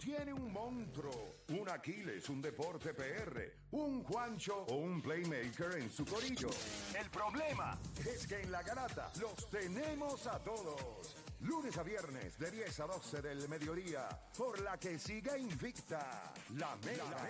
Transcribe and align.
tiene 0.00 0.32
un 0.32 0.50
monstruo, 0.50 1.36
un 1.48 1.68
Aquiles, 1.68 2.26
un 2.30 2.40
Deporte 2.40 2.94
PR, 2.94 3.52
un 3.72 4.02
Juancho 4.02 4.64
o 4.68 4.76
un 4.76 5.02
Playmaker 5.02 5.76
en 5.76 5.90
su 5.90 6.06
corillo. 6.06 6.48
El 6.98 7.10
problema 7.10 7.78
es 7.98 8.26
que 8.26 8.40
en 8.40 8.50
la 8.50 8.62
garata 8.62 9.12
los 9.20 9.50
tenemos 9.50 10.26
a 10.26 10.38
todos. 10.38 11.14
Lunes 11.40 11.76
a 11.76 11.82
viernes 11.82 12.38
de 12.38 12.50
10 12.50 12.80
a 12.80 12.86
12 12.86 13.20
del 13.22 13.46
mediodía, 13.48 14.08
por 14.36 14.58
la 14.60 14.78
que 14.78 14.98
siga 14.98 15.36
invicta 15.36 16.32
la 16.56 16.74
Mega. 16.76 17.28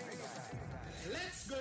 Let's 1.09 1.51
go. 1.51 1.57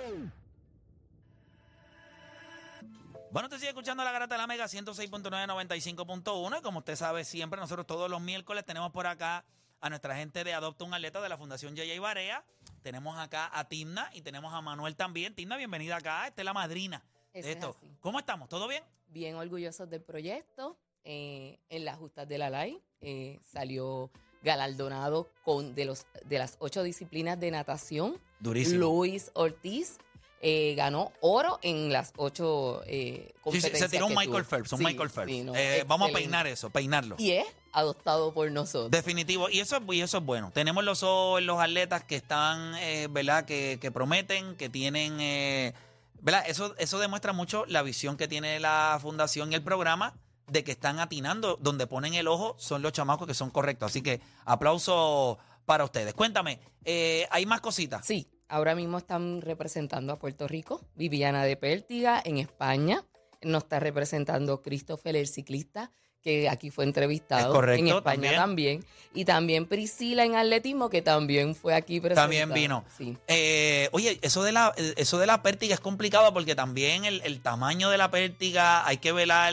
Bueno, 3.32 3.48
te 3.48 3.56
sigue 3.56 3.70
escuchando 3.70 4.04
la 4.04 4.12
garata 4.12 4.36
de 4.36 4.40
la 4.40 4.46
Mega 4.46 4.66
106.995.1 4.66 6.58
y 6.58 6.62
como 6.62 6.78
usted 6.80 6.94
sabe 6.96 7.24
siempre, 7.24 7.60
nosotros 7.60 7.86
todos 7.86 8.08
los 8.10 8.20
miércoles 8.20 8.64
tenemos 8.64 8.92
por 8.92 9.06
acá 9.06 9.44
a 9.80 9.88
nuestra 9.88 10.16
gente 10.16 10.44
de 10.44 10.52
Adopta 10.54 10.84
un 10.84 10.94
Atleta 10.94 11.20
de 11.20 11.28
la 11.28 11.38
Fundación 11.38 11.74
Yaya 11.74 11.98
Barea. 12.00 12.44
Tenemos 12.82 13.18
acá 13.18 13.50
a 13.52 13.68
Timna 13.68 14.10
y 14.14 14.22
tenemos 14.22 14.52
a 14.54 14.60
Manuel 14.60 14.96
también. 14.96 15.34
Timna, 15.34 15.56
bienvenida 15.56 15.96
acá. 15.96 16.26
Esta 16.26 16.42
es 16.42 16.44
la 16.44 16.52
madrina 16.52 17.02
Eso 17.32 17.46
de 17.46 17.52
es 17.52 17.56
esto. 17.56 17.76
¿Cómo 18.00 18.18
estamos? 18.18 18.48
¿Todo 18.48 18.68
bien? 18.68 18.82
Bien 19.08 19.34
orgullosos 19.36 19.88
del 19.88 20.02
proyecto. 20.02 20.76
eh, 21.04 21.58
en 21.70 21.84
las 21.86 21.96
justas 21.96 22.28
de 22.28 22.36
la 22.36 22.50
LAI 22.50 22.78
eh, 23.00 23.38
salió 23.42 24.10
galardonado 24.42 25.28
con 25.44 25.74
de, 25.74 25.84
los, 25.86 26.06
de 26.26 26.38
las 26.38 26.56
ocho 26.60 26.82
disciplinas 26.82 27.38
de 27.40 27.50
natación. 27.50 28.20
Durísimo. 28.38 28.80
Luis 28.80 29.30
Ortiz 29.34 29.96
eh, 30.42 30.74
ganó 30.74 31.12
oro 31.20 31.58
en 31.62 31.90
las 31.92 32.12
ocho 32.16 32.82
eh, 32.86 33.28
sí, 33.28 33.34
competencias 33.42 33.90
se 33.90 33.96
tiró 33.96 34.06
un 34.06 34.14
Michael 34.14 34.44
tuvo. 34.44 34.50
Phelps, 34.56 34.72
un 34.72 34.78
Sí, 34.78 34.84
Michael 34.84 35.10
Phelps. 35.10 35.30
sí, 35.32 35.42
no, 35.42 35.54
Eh, 35.54 35.84
vamos 35.86 36.10
a 36.10 36.12
peinar 36.12 36.46
eso, 36.46 36.68
peinarlo. 36.70 37.16
Y 37.18 37.32
es 37.32 37.46
adoptado 37.72 38.32
por 38.32 38.50
nosotros. 38.50 38.90
Definitivo. 38.90 39.48
Y 39.50 39.60
eso, 39.60 39.80
y 39.90 40.00
eso 40.00 40.18
es 40.18 40.24
bueno. 40.24 40.50
Tenemos 40.52 40.84
los 40.84 41.02
los 41.02 41.60
atletas 41.60 42.04
que 42.04 42.16
están, 42.16 42.74
eh, 42.76 43.08
¿verdad? 43.10 43.44
Que, 43.44 43.78
que 43.80 43.90
prometen, 43.90 44.56
que 44.56 44.68
tienen, 44.68 45.20
eh, 45.20 45.74
¿verdad? 46.20 46.44
Eso, 46.46 46.74
eso 46.78 46.98
demuestra 46.98 47.32
mucho 47.32 47.64
la 47.66 47.82
visión 47.82 48.16
que 48.16 48.28
tiene 48.28 48.60
la 48.60 48.98
fundación 49.00 49.52
y 49.52 49.54
el 49.54 49.62
programa 49.62 50.14
de 50.50 50.64
que 50.64 50.72
están 50.72 50.98
atinando, 50.98 51.56
donde 51.60 51.86
ponen 51.86 52.14
el 52.14 52.28
ojo 52.28 52.56
son 52.58 52.82
los 52.82 52.92
chamacos 52.92 53.26
que 53.26 53.34
son 53.34 53.50
correctos. 53.50 53.90
Así 53.90 54.02
que 54.02 54.20
aplauso 54.44 55.38
para 55.64 55.84
ustedes. 55.84 56.14
Cuéntame, 56.14 56.58
eh, 56.84 57.26
¿hay 57.30 57.46
más 57.46 57.60
cositas? 57.60 58.04
Sí, 58.04 58.28
ahora 58.48 58.74
mismo 58.74 58.98
están 58.98 59.40
representando 59.40 60.12
a 60.12 60.18
Puerto 60.18 60.48
Rico, 60.48 60.80
Viviana 60.96 61.44
de 61.44 61.56
Pértiga 61.56 62.20
en 62.24 62.38
España. 62.38 63.04
Nos 63.42 63.62
está 63.62 63.80
representando 63.80 64.60
Christopher, 64.62 65.16
el 65.16 65.28
ciclista, 65.28 65.92
que 66.22 66.48
aquí 66.48 66.70
fue 66.70 66.84
entrevistado. 66.84 67.48
Es 67.48 67.54
correcto, 67.54 67.84
En 67.86 67.96
España 67.96 68.34
también. 68.34 68.84
Y 69.12 69.24
también 69.24 69.66
Priscila 69.66 70.24
en 70.24 70.36
atletismo, 70.36 70.88
que 70.88 71.02
también 71.02 71.54
fue 71.56 71.74
aquí 71.74 72.00
presentada. 72.00 72.26
También 72.26 72.52
vino. 72.52 72.84
Sí. 72.96 73.16
Eh, 73.26 73.88
oye, 73.92 74.18
eso 74.22 74.42
de 74.44 74.52
la 74.52 74.72
eso 74.96 75.18
de 75.18 75.26
la 75.26 75.42
pértiga 75.42 75.74
es 75.74 75.80
complicado 75.80 76.32
porque 76.32 76.54
también 76.54 77.04
el, 77.04 77.20
el 77.24 77.40
tamaño 77.40 77.90
de 77.90 77.98
la 77.98 78.10
pértiga 78.10 78.86
hay 78.86 78.98
que 78.98 79.10
velar, 79.12 79.52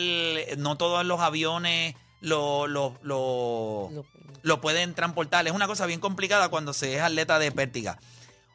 no 0.57 0.77
todos 0.77 1.03
los 1.05 1.19
aviones 1.21 1.95
lo, 2.21 2.67
lo, 2.67 2.97
lo, 3.01 3.89
Lo- 3.91 4.05
lo 4.43 4.61
pueden 4.61 4.93
transportar. 4.93 5.47
Es 5.47 5.53
una 5.53 5.67
cosa 5.67 5.85
bien 5.87 5.99
complicada 5.99 6.49
cuando 6.49 6.71
se 6.73 6.95
es 6.95 7.01
atleta 7.01 7.39
de 7.39 7.51
pértiga. 7.51 7.99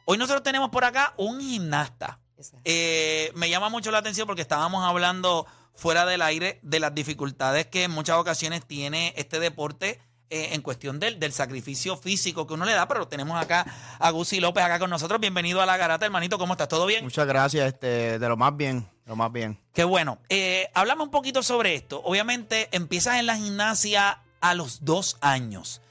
Hoy 0.05 0.17
nosotros 0.17 0.43
tenemos 0.43 0.69
por 0.69 0.85
acá 0.85 1.13
un 1.17 1.39
gimnasta. 1.41 2.19
Eh, 2.65 3.31
me 3.35 3.49
llama 3.49 3.69
mucho 3.69 3.91
la 3.91 3.99
atención 3.99 4.25
porque 4.27 4.41
estábamos 4.41 4.83
hablando 4.85 5.45
fuera 5.75 6.05
del 6.05 6.21
aire 6.21 6.59
de 6.61 6.79
las 6.79 6.93
dificultades 6.93 7.67
que 7.67 7.83
en 7.83 7.91
muchas 7.91 8.17
ocasiones 8.17 8.65
tiene 8.65 9.13
este 9.17 9.39
deporte 9.39 9.99
eh, 10.29 10.49
en 10.53 10.61
cuestión 10.61 10.99
del, 10.99 11.19
del 11.19 11.31
sacrificio 11.31 11.95
físico 11.95 12.47
que 12.47 12.55
uno 12.55 12.65
le 12.65 12.73
da, 12.73 12.87
pero 12.87 13.07
tenemos 13.07 13.39
acá 13.39 13.65
a 13.99 14.09
Gusi 14.09 14.39
López 14.39 14.63
acá 14.63 14.79
con 14.79 14.89
nosotros. 14.89 15.21
Bienvenido 15.21 15.61
a 15.61 15.65
la 15.65 15.77
garata, 15.77 16.05
hermanito. 16.05 16.39
¿Cómo 16.39 16.53
estás? 16.53 16.67
¿Todo 16.67 16.87
bien? 16.87 17.03
Muchas 17.03 17.27
gracias, 17.27 17.67
este, 17.67 18.17
de 18.17 18.27
lo 18.27 18.35
más 18.35 18.57
bien, 18.57 18.89
lo 19.05 19.15
más 19.15 19.31
bien. 19.31 19.59
Qué 19.73 19.83
bueno. 19.83 20.17
Eh, 20.29 20.69
háblame 20.73 21.03
un 21.03 21.11
poquito 21.11 21.43
sobre 21.43 21.75
esto. 21.75 22.01
Obviamente 22.03 22.67
empiezas 22.71 23.19
en 23.19 23.27
la 23.27 23.35
gimnasia 23.35 24.21
a 24.41 24.55
los 24.55 24.83
dos 24.83 25.17
años. 25.21 25.81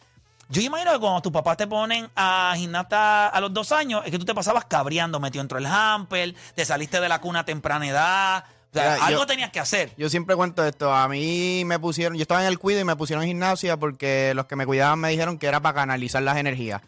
Yo 0.48 0.60
imagino 0.60 0.92
que 0.92 0.98
cuando 0.98 1.22
tus 1.22 1.32
papás 1.32 1.56
te 1.56 1.66
ponen 1.66 2.10
a 2.14 2.52
gimnasta 2.56 3.28
a 3.28 3.40
los 3.40 3.54
dos 3.54 3.72
años, 3.72 4.02
es 4.04 4.10
que 4.10 4.18
tú 4.18 4.24
te 4.24 4.34
pasabas 4.34 4.64
cabreando, 4.64 5.20
metido 5.20 5.42
dentro 5.42 5.56
del 5.56 5.66
hamper, 5.66 6.34
te 6.54 6.64
saliste 6.64 7.00
de 7.00 7.08
la 7.08 7.20
cuna 7.20 7.40
a 7.40 7.44
temprana 7.44 7.88
edad. 7.88 8.44
O 8.72 8.74
sea, 8.74 8.94
Mira, 8.94 9.06
algo 9.06 9.20
yo- 9.20 9.26
tenías 9.26 9.50
que 9.50 9.60
hacer. 9.60 9.92
Yo 9.98 10.08
siempre 10.08 10.34
cuento 10.34 10.64
esto, 10.64 10.92
a 10.92 11.06
mí 11.08 11.62
me 11.66 11.78
pusieron, 11.78 12.16
yo 12.16 12.22
estaba 12.22 12.40
en 12.40 12.48
el 12.48 12.58
cuido 12.58 12.80
y 12.80 12.84
me 12.84 12.96
pusieron 12.96 13.22
en 13.22 13.28
gimnasia 13.28 13.76
porque 13.76 14.32
los 14.34 14.46
que 14.46 14.56
me 14.56 14.64
cuidaban 14.66 14.98
me 14.98 15.10
dijeron 15.10 15.38
que 15.38 15.46
era 15.46 15.60
para 15.60 15.74
canalizar 15.74 16.22
las 16.22 16.38
energías. 16.38 16.80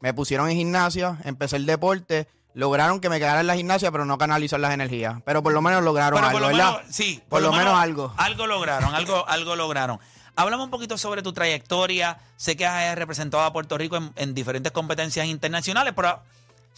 Me 0.00 0.12
pusieron 0.14 0.50
en 0.50 0.56
gimnasia, 0.56 1.18
empecé 1.24 1.56
el 1.56 1.66
deporte, 1.66 2.26
lograron 2.54 3.00
que 3.00 3.08
me 3.08 3.18
quedara 3.20 3.40
en 3.40 3.46
la 3.46 3.54
gimnasia, 3.56 3.92
pero 3.92 4.04
no 4.04 4.18
canalizar 4.18 4.58
las 4.58 4.72
energías. 4.74 5.16
Pero 5.24 5.42
por 5.42 5.52
lo 5.52 5.62
menos 5.62 5.82
lograron 5.84 6.16
Pero 6.18 6.26
algo, 6.26 6.38
por 6.40 6.50
lo 6.50 6.56
¿verdad? 6.56 6.76
menos, 6.80 6.94
sí, 6.94 7.22
Por 7.28 7.40
lo 7.42 7.52
menos 7.52 7.74
algo. 7.78 8.12
Algo 8.16 8.46
lograron, 8.48 8.94
algo, 8.94 9.28
algo 9.28 9.54
lograron. 9.56 10.00
Háblame 10.34 10.62
un 10.64 10.70
poquito 10.70 10.96
sobre 10.98 11.22
tu 11.22 11.32
trayectoria. 11.32 12.18
Sé 12.36 12.56
que 12.56 12.64
has 12.66 12.96
representado 12.96 13.42
a 13.44 13.52
Puerto 13.52 13.76
Rico 13.78 13.96
en, 13.96 14.12
en 14.16 14.34
diferentes 14.34 14.70
competencias 14.72 15.26
internacionales, 15.26 15.92
pero 15.96 16.20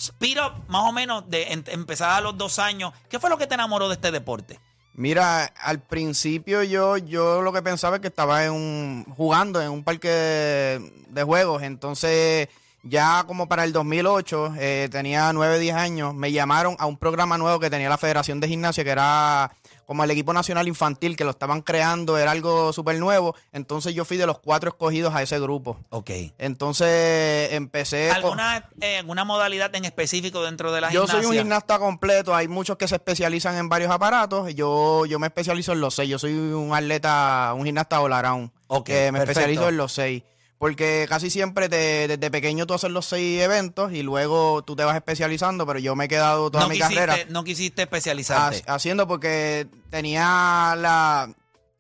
speed 0.01 0.39
up, 0.43 0.53
más 0.69 0.89
o 0.89 0.93
menos, 0.93 1.29
de 1.29 1.53
en- 1.53 1.65
empezar 1.69 2.11
a 2.11 2.21
los 2.23 2.39
dos 2.39 2.59
años. 2.59 2.93
¿Qué 3.11 3.19
fue 3.21 3.29
lo 3.31 3.37
que 3.39 3.47
te 3.47 3.55
enamoró 3.55 3.89
de 3.89 3.95
este 3.95 4.11
deporte? 4.11 4.59
Mira, 4.95 5.45
al 5.63 5.79
principio 5.81 6.63
yo, 6.63 6.97
yo 6.97 7.43
lo 7.43 7.53
que 7.53 7.63
pensaba 7.63 7.97
es 7.97 8.03
que 8.03 8.09
estaba 8.09 8.45
en 8.45 8.53
un, 8.53 9.05
jugando 9.17 9.61
en 9.63 9.71
un 9.71 9.85
parque 9.85 10.09
de, 10.09 10.93
de 11.09 11.23
juegos, 11.23 11.63
entonces 11.63 12.49
ya 12.83 13.25
como 13.27 13.47
para 13.47 13.65
el 13.65 13.73
2008, 13.73 14.55
eh, 14.59 14.89
tenía 14.91 15.33
9, 15.33 15.59
10 15.59 15.75
años, 15.77 16.15
me 16.15 16.33
llamaron 16.33 16.77
a 16.79 16.87
un 16.87 16.97
programa 16.97 17.37
nuevo 17.39 17.61
que 17.61 17.71
tenía 17.71 17.89
la 17.89 17.99
Federación 17.99 18.41
de 18.41 18.49
Gimnasia, 18.49 18.83
que 18.85 18.91
era 18.91 19.53
como 19.91 20.05
el 20.05 20.11
equipo 20.13 20.33
nacional 20.33 20.69
infantil, 20.69 21.17
que 21.17 21.25
lo 21.25 21.31
estaban 21.31 21.63
creando, 21.63 22.17
era 22.17 22.31
algo 22.31 22.73
súper 22.73 22.97
nuevo, 23.01 23.35
entonces 23.53 23.93
yo 23.93 24.05
fui 24.05 24.19
de 24.19 24.25
los 24.25 24.39
cuatro 24.39 24.69
escogidos 24.71 25.13
a 25.17 25.21
ese 25.21 25.41
grupo. 25.41 25.81
Ok. 25.91 26.11
Entonces 26.39 27.53
empecé... 27.53 28.07
con- 28.09 28.39
¿Alguna, 28.39 28.69
eh, 28.81 28.99
alguna 28.99 29.25
modalidad 29.25 29.75
en 29.75 29.85
específico 29.85 30.45
dentro 30.45 30.71
de 30.71 30.81
la 30.81 30.93
yo 30.93 31.01
gimnasia? 31.07 31.23
soy 31.23 31.27
un 31.27 31.43
gimnasta 31.43 31.81
completo, 31.81 32.33
hay 32.37 32.47
muchos 32.47 32.77
que 32.77 32.87
se 32.87 32.95
especializan 32.95 33.57
en 33.57 33.69
varios 33.69 33.91
aparatos, 33.91 34.55
yo, 34.55 35.07
yo 35.07 35.19
me 35.19 35.27
especializo 35.27 35.73
en 35.73 35.81
los 35.81 35.93
seis, 35.97 36.09
yo 36.09 36.21
soy 36.21 36.35
un 36.35 36.73
atleta, 36.73 37.53
un 37.57 37.65
gimnasta 37.65 38.01
all 38.01 38.13
around, 38.13 38.53
Ok, 38.69 38.87
que 38.87 39.11
me 39.11 39.19
perfecto. 39.19 39.41
especializo 39.41 39.69
en 39.71 39.77
los 39.77 39.91
seis, 39.93 40.23
porque 40.61 41.07
casi 41.09 41.31
siempre 41.31 41.71
te- 41.71 42.07
desde 42.07 42.31
pequeño 42.31 42.67
tú 42.67 42.75
haces 42.75 42.91
los 42.91 43.07
seis 43.07 43.41
eventos 43.41 43.93
y 43.95 44.03
luego 44.03 44.61
tú 44.63 44.77
te 44.77 44.85
vas 44.85 44.95
especializando, 44.95 45.67
pero 45.67 45.79
yo 45.79 45.97
me 45.97 46.05
he 46.05 46.09
quedado 46.09 46.51
toda 46.51 46.65
no 46.65 46.69
mi 46.69 46.75
quisiste, 46.77 46.95
carrera 47.07 47.25
No 47.31 47.45
quisiste 47.45 47.81
ha- 47.81 47.85
especializarte. 47.85 48.63
haciendo 48.67 49.09
porque 49.09 49.67
tenía 49.89 50.75
la, 50.77 51.33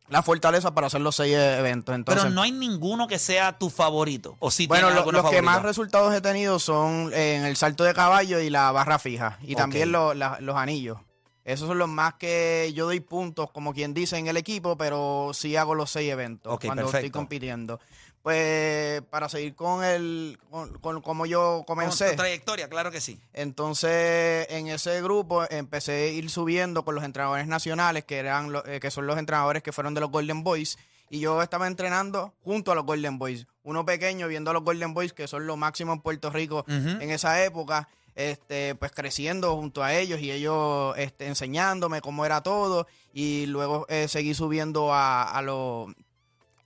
la 0.09 0.23
fortaleza 0.23 0.73
para 0.75 0.87
hacer 0.87 1.03
los 1.03 1.15
seis 1.15 1.35
eventos, 1.37 1.95
entonces... 1.95 2.23
pero 2.25 2.35
no 2.35 2.41
hay 2.41 2.53
ninguno 2.53 3.07
que 3.07 3.19
sea 3.19 3.59
tu 3.59 3.69
favorito. 3.69 4.37
O 4.39 4.51
si 4.51 4.67
Bueno, 4.67 4.89
lo- 4.89 5.13
los 5.13 5.29
que 5.31 5.43
más 5.43 5.61
resultados 5.63 6.15
he 6.15 6.23
tenido 6.23 6.59
son 6.59 7.13
en 7.13 7.45
el 7.45 7.57
salto 7.57 7.85
de 7.85 7.93
caballo 7.93 8.41
y 8.41 8.49
la 8.49 8.73
barra 8.73 8.99
fija. 8.99 9.39
Y 9.43 9.57
también 9.57 9.93
lo- 9.93 10.15
la- 10.15 10.39
los 10.41 10.57
anillos. 10.57 10.97
Esos 11.45 11.69
son 11.69 11.79
los 11.79 11.89
más 11.89 12.15
que 12.15 12.71
yo 12.75 12.87
doy 12.87 13.01
puntos, 13.01 13.51
como 13.51 13.75
quien 13.75 13.93
dice, 13.93 14.17
en 14.17 14.27
el 14.29 14.37
equipo, 14.37 14.77
pero 14.79 15.33
sí 15.35 15.57
hago 15.57 15.75
los 15.75 15.91
seis 15.91 16.11
eventos 16.11 16.59
cuando 16.65 16.85
estoy 16.87 17.11
compitiendo. 17.11 17.79
Pues 18.23 19.01
para 19.11 19.29
seguir 19.29 19.55
con 19.55 19.83
el, 19.83 20.39
con, 20.51 20.79
con 20.79 21.01
como 21.01 21.25
yo 21.27 21.65
Con 21.67 21.77
comencé. 21.77 22.11
tu 22.11 22.17
trayectoria, 22.17 22.69
claro 22.69 22.91
que 22.91 23.01
sí. 23.01 23.19
Entonces, 23.33 24.47
en 24.51 24.67
ese 24.69 25.01
grupo 25.03 25.45
empecé 25.51 25.93
a 25.93 26.07
ir 26.09 26.29
subiendo 26.31 26.85
con 26.85 26.95
los 26.95 27.05
entrenadores 27.05 27.47
nacionales, 27.47 28.05
que 28.05 28.19
eran 28.19 28.53
lo- 28.53 28.65
eh, 28.67 28.79
que 28.81 28.91
son 28.91 29.07
los 29.07 29.19
entrenadores 29.19 29.63
que 29.63 29.73
fueron 29.73 29.95
de 29.95 30.01
los 30.01 30.11
Golden 30.11 30.43
Boys. 30.45 30.79
Y 31.09 31.21
yo 31.21 31.43
estaba 31.43 31.67
entrenando 31.67 32.35
junto 32.45 32.73
a 32.73 32.75
los 32.75 32.85
Golden 32.85 33.19
Boys. 33.19 33.47
Uno 33.65 33.85
pequeño 33.85 34.29
viendo 34.29 34.51
a 34.51 34.55
los 34.55 34.63
Golden 34.65 34.95
Boys, 34.95 35.13
que 35.13 35.27
son 35.27 35.47
lo 35.47 35.57
máximo 35.57 35.93
en 35.93 36.01
Puerto 36.01 36.31
Rico 36.31 36.65
en 36.69 37.11
esa 37.11 37.43
época. 37.45 37.89
Este, 38.15 38.75
pues 38.75 38.93
creciendo 38.93 39.57
junto 39.57 39.83
a 39.83 39.95
ellos 39.95 40.21
y 40.21 40.31
ellos 40.31 40.95
este, 40.99 41.27
enseñándome 41.27 42.01
cómo 42.01 42.25
era 42.27 42.43
todo. 42.43 42.87
Y 43.13 43.47
luego 43.47 43.87
eh, 43.89 44.09
seguí 44.09 44.35
subiendo 44.35 44.93
a, 44.93 45.23
a 45.31 45.43
los 45.43 45.89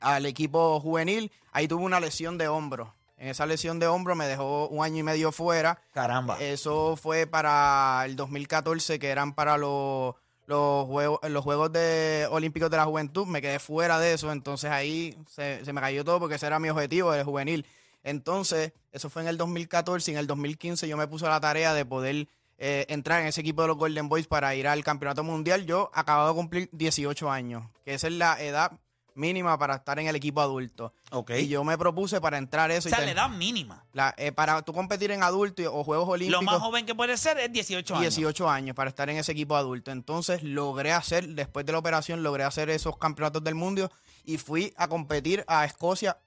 al 0.04 0.26
equipo 0.26 0.78
juvenil. 0.80 1.32
Ahí 1.52 1.66
tuve 1.66 1.84
una 1.84 2.00
lesión 2.00 2.38
de 2.38 2.48
hombro. 2.48 2.94
En 3.16 3.28
esa 3.28 3.46
lesión 3.46 3.78
de 3.78 3.86
hombro 3.86 4.14
me 4.14 4.26
dejó 4.26 4.68
un 4.68 4.84
año 4.84 4.98
y 4.98 5.02
medio 5.02 5.32
fuera. 5.32 5.80
Caramba. 5.92 6.38
Eso 6.40 6.96
fue 6.96 7.26
para 7.26 8.02
el 8.04 8.16
2014, 8.16 8.98
que 8.98 9.08
eran 9.08 9.34
para 9.34 9.56
los, 9.56 10.14
los, 10.46 10.86
juegos, 10.86 11.20
los 11.28 11.42
Juegos 11.42 11.72
de 11.72 12.28
Olímpicos 12.30 12.70
de 12.70 12.76
la 12.76 12.84
Juventud. 12.84 13.26
Me 13.26 13.40
quedé 13.40 13.58
fuera 13.58 13.98
de 13.98 14.14
eso, 14.14 14.30
entonces 14.30 14.70
ahí 14.70 15.16
se, 15.28 15.64
se 15.64 15.72
me 15.72 15.80
cayó 15.80 16.04
todo 16.04 16.20
porque 16.20 16.34
ese 16.34 16.46
era 16.46 16.58
mi 16.58 16.68
objetivo, 16.68 17.14
el 17.14 17.24
juvenil. 17.24 17.64
Entonces, 18.02 18.72
eso 18.92 19.08
fue 19.08 19.22
en 19.22 19.28
el 19.28 19.38
2014 19.38 20.10
y 20.10 20.14
en 20.14 20.20
el 20.20 20.26
2015 20.26 20.86
yo 20.86 20.96
me 20.96 21.08
puse 21.08 21.26
a 21.26 21.30
la 21.30 21.40
tarea 21.40 21.72
de 21.72 21.86
poder 21.86 22.28
eh, 22.58 22.86
entrar 22.88 23.20
en 23.20 23.26
ese 23.26 23.40
equipo 23.40 23.62
de 23.62 23.68
los 23.68 23.76
Golden 23.76 24.08
Boys 24.08 24.26
para 24.26 24.54
ir 24.54 24.68
al 24.68 24.84
Campeonato 24.84 25.24
Mundial. 25.24 25.66
Yo 25.66 25.90
acababa 25.92 26.28
de 26.28 26.34
cumplir 26.34 26.68
18 26.72 27.30
años, 27.30 27.64
que 27.84 27.94
esa 27.94 28.06
es 28.06 28.12
la 28.12 28.40
edad 28.42 28.72
mínima 29.14 29.56
para 29.58 29.76
estar 29.76 29.98
en 29.98 30.06
el 30.08 30.16
equipo 30.16 30.40
adulto. 30.40 30.92
Ok. 31.10 31.30
Y 31.38 31.48
yo 31.48 31.62
me 31.64 31.78
propuse 31.78 32.20
para 32.20 32.36
entrar 32.38 32.70
eso. 32.70 32.88
o 32.88 32.88
y 32.88 32.90
sea, 32.90 32.98
ten- 32.98 33.06
le 33.08 33.14
dan 33.14 33.38
mínima. 33.38 33.84
la- 33.92 34.14
eh, 34.18 34.32
para 34.32 34.60
tú 34.62 34.72
competir 34.72 35.10
en 35.12 35.22
adulto 35.22 35.62
y- 35.62 35.66
o 35.66 35.84
Juegos 35.84 36.06
Lo 36.06 36.12
Olímpicos. 36.12 36.44
más 36.44 36.58
joven 36.60 36.84
que 36.86 36.94
puede 36.94 37.16
ser 37.16 37.38
es 37.38 37.52
18 37.52 37.94
años. 37.94 38.02
18 38.14 38.48
años 38.50 38.74
para 38.74 38.90
estar 38.90 39.08
en 39.10 39.16
ese 39.16 39.32
equipo 39.32 39.56
adulto. 39.56 39.90
Entonces 39.90 40.42
logré 40.42 40.92
hacer, 40.92 41.28
después 41.28 41.64
de 41.64 41.72
la 41.72 41.78
operación, 41.78 42.22
logré 42.22 42.44
hacer 42.44 42.70
esos 42.70 42.96
campeonatos 42.98 43.42
del 43.44 43.54
mundo 43.54 43.90
y 44.24 44.38
fui 44.38 44.72
a 44.76 44.88
competir 44.88 45.44
a 45.46 45.64
Escocia 45.64 46.18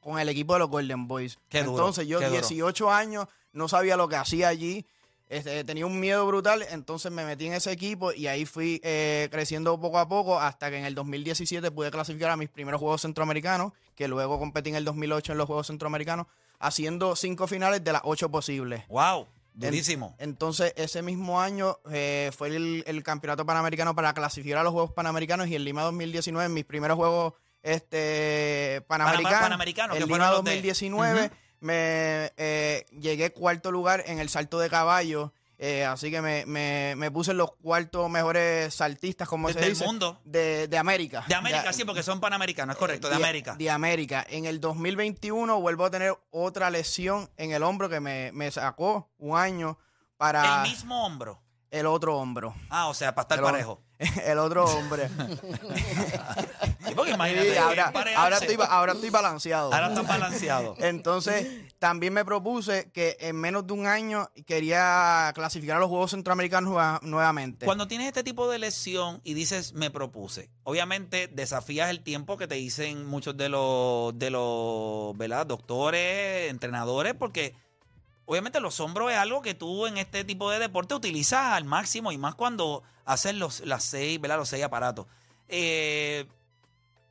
con 0.00 0.18
el 0.18 0.28
equipo 0.28 0.54
de 0.54 0.58
los 0.60 0.68
Golden 0.68 1.06
Boys. 1.06 1.38
Qué 1.48 1.62
duro, 1.62 1.76
Entonces 1.78 2.08
yo 2.08 2.18
qué 2.18 2.26
duro. 2.26 2.40
18 2.40 2.90
años 2.90 3.26
no 3.52 3.68
sabía 3.68 3.96
lo 3.96 4.08
que 4.08 4.16
hacía 4.16 4.48
allí. 4.48 4.84
Este, 5.32 5.64
tenía 5.64 5.86
un 5.86 5.98
miedo 5.98 6.26
brutal, 6.26 6.62
entonces 6.70 7.10
me 7.10 7.24
metí 7.24 7.46
en 7.46 7.54
ese 7.54 7.72
equipo 7.72 8.12
y 8.12 8.26
ahí 8.26 8.44
fui 8.44 8.80
eh, 8.84 9.28
creciendo 9.30 9.80
poco 9.80 9.98
a 9.98 10.06
poco 10.06 10.38
hasta 10.38 10.68
que 10.70 10.76
en 10.76 10.84
el 10.84 10.94
2017 10.94 11.70
pude 11.70 11.90
clasificar 11.90 12.30
a 12.30 12.36
mis 12.36 12.50
primeros 12.50 12.78
Juegos 12.78 13.00
Centroamericanos, 13.00 13.72
que 13.94 14.08
luego 14.08 14.38
competí 14.38 14.68
en 14.68 14.76
el 14.76 14.84
2008 14.84 15.32
en 15.32 15.38
los 15.38 15.46
Juegos 15.46 15.68
Centroamericanos, 15.68 16.26
haciendo 16.58 17.16
cinco 17.16 17.46
finales 17.46 17.82
de 17.82 17.92
las 17.92 18.02
ocho 18.04 18.30
posibles. 18.30 18.86
Wow, 18.88 19.26
En- 19.54 19.60
durísimo. 19.70 20.14
entonces, 20.18 20.74
ese 20.76 21.00
mismo 21.00 21.40
año 21.40 21.78
eh, 21.90 22.30
fue 22.36 22.48
el, 22.48 22.84
el 22.86 23.02
campeonato 23.02 23.46
panamericano 23.46 23.94
para 23.94 24.12
clasificar 24.12 24.58
a 24.58 24.62
los 24.64 24.72
Juegos 24.72 24.92
Panamericanos 24.92 25.48
y 25.48 25.56
en 25.56 25.64
Lima 25.64 25.82
2019, 25.84 26.44
en 26.44 26.52
mis 26.52 26.66
primeros 26.66 26.96
Juegos 26.98 27.32
este, 27.62 28.82
panamericanos, 28.86 29.40
Panamericanos, 29.40 29.96
en 29.96 30.02
Lima 30.06 30.30
los 30.30 30.44
de- 30.44 30.50
2019, 30.50 31.24
Ujú. 31.26 31.34
Me 31.62 32.32
eh, 32.36 32.84
llegué 32.92 33.32
cuarto 33.32 33.70
lugar 33.72 34.02
en 34.06 34.18
el 34.18 34.28
salto 34.28 34.58
de 34.58 34.68
caballo. 34.68 35.32
eh, 35.58 35.84
así 35.84 36.10
que 36.10 36.20
me, 36.20 36.44
me, 36.44 36.94
me 36.96 37.10
puse 37.12 37.30
en 37.30 37.36
los 37.36 37.52
cuartos 37.54 38.10
mejores 38.10 38.74
saltistas, 38.74 39.28
como 39.28 39.46
Desde 39.48 39.60
se 39.60 39.66
el 39.66 39.72
dice. 39.74 39.84
mundo. 39.86 40.20
De, 40.24 40.66
de 40.66 40.76
América. 40.78 41.24
De 41.28 41.34
América, 41.36 41.72
sí, 41.72 41.84
porque 41.84 42.02
son 42.02 42.18
panamericanos, 42.20 42.76
correcto, 42.76 43.08
de 43.08 43.14
América. 43.14 43.54
De 43.54 43.70
América. 43.70 44.26
En 44.28 44.44
el 44.44 44.60
2021 44.60 45.60
vuelvo 45.60 45.84
a 45.84 45.90
tener 45.90 46.14
otra 46.30 46.68
lesión 46.70 47.30
en 47.36 47.52
el 47.52 47.62
hombro 47.62 47.88
que 47.88 48.00
me, 48.00 48.32
me 48.32 48.50
sacó 48.50 49.08
un 49.18 49.38
año 49.38 49.78
para 50.16 50.62
El 50.64 50.70
mismo 50.70 51.06
hombro. 51.06 51.40
el 51.70 51.86
otro 51.86 52.16
hombro. 52.18 52.54
Ah, 52.68 52.88
o 52.88 52.94
sea, 52.94 53.14
para 53.14 53.22
estar 53.22 53.38
El- 53.38 53.44
parejo. 53.44 53.80
el 54.26 54.38
otro 54.38 54.64
hombre. 54.64 55.08
Sí, 56.84 56.94
porque 56.96 57.12
imagínate, 57.12 57.56
ahora, 57.58 57.92
estoy, 58.38 58.56
ahora 58.68 58.92
estoy 58.92 59.10
balanceado. 59.10 59.72
Ahora 59.72 59.88
están 59.88 60.06
balanceados. 60.06 60.76
Entonces, 60.80 61.46
también 61.78 62.12
me 62.12 62.24
propuse 62.24 62.90
que 62.92 63.16
en 63.20 63.36
menos 63.36 63.66
de 63.66 63.72
un 63.72 63.86
año 63.86 64.28
quería 64.46 65.30
clasificar 65.34 65.76
a 65.76 65.80
los 65.80 65.88
Juegos 65.88 66.10
Centroamericanos 66.10 66.70
nueva- 66.70 67.00
nuevamente. 67.02 67.64
Cuando 67.66 67.86
tienes 67.86 68.08
este 68.08 68.24
tipo 68.24 68.50
de 68.50 68.58
lesión 68.58 69.20
y 69.24 69.34
dices 69.34 69.72
me 69.74 69.90
propuse, 69.90 70.50
obviamente 70.64 71.28
desafías 71.28 71.88
el 71.90 72.02
tiempo 72.02 72.36
que 72.36 72.48
te 72.48 72.56
dicen 72.56 73.06
muchos 73.06 73.36
de 73.36 73.48
los 73.48 74.18
de 74.18 74.30
los 74.30 75.16
¿verdad? 75.16 75.46
doctores, 75.46 76.50
entrenadores, 76.50 77.14
porque 77.14 77.54
obviamente 78.32 78.60
los 78.60 78.80
hombros 78.80 79.12
es 79.12 79.18
algo 79.18 79.42
que 79.42 79.54
tú 79.54 79.86
en 79.86 79.98
este 79.98 80.24
tipo 80.24 80.50
de 80.50 80.58
deporte 80.58 80.94
utilizas 80.94 81.52
al 81.52 81.64
máximo 81.64 82.12
y 82.12 82.18
más 82.18 82.34
cuando 82.34 82.82
haces 83.04 83.34
los 83.34 83.60
las 83.60 83.84
seis, 83.84 84.18
¿verdad? 84.18 84.38
los 84.38 84.48
seis 84.48 84.64
aparatos. 84.64 85.06
Eh, 85.48 86.26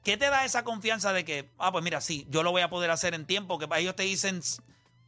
¿Qué 0.04 0.18
te 0.18 0.32
da 0.32 0.46
esa 0.46 0.64
confianza 0.64 1.14
de 1.14 1.24
que, 1.24 1.48
ah, 1.60 1.72
pues 1.72 1.84
mira, 1.84 2.02
sí, 2.02 2.26
yo 2.30 2.42
lo 2.42 2.50
voy 2.50 2.64
a 2.64 2.72
poder 2.72 2.90
hacer 2.90 3.14
en 3.14 3.28
tiempo? 3.28 3.60
Que 3.60 3.68
ellos 3.78 3.96
te 3.96 4.02
dicen 4.02 4.42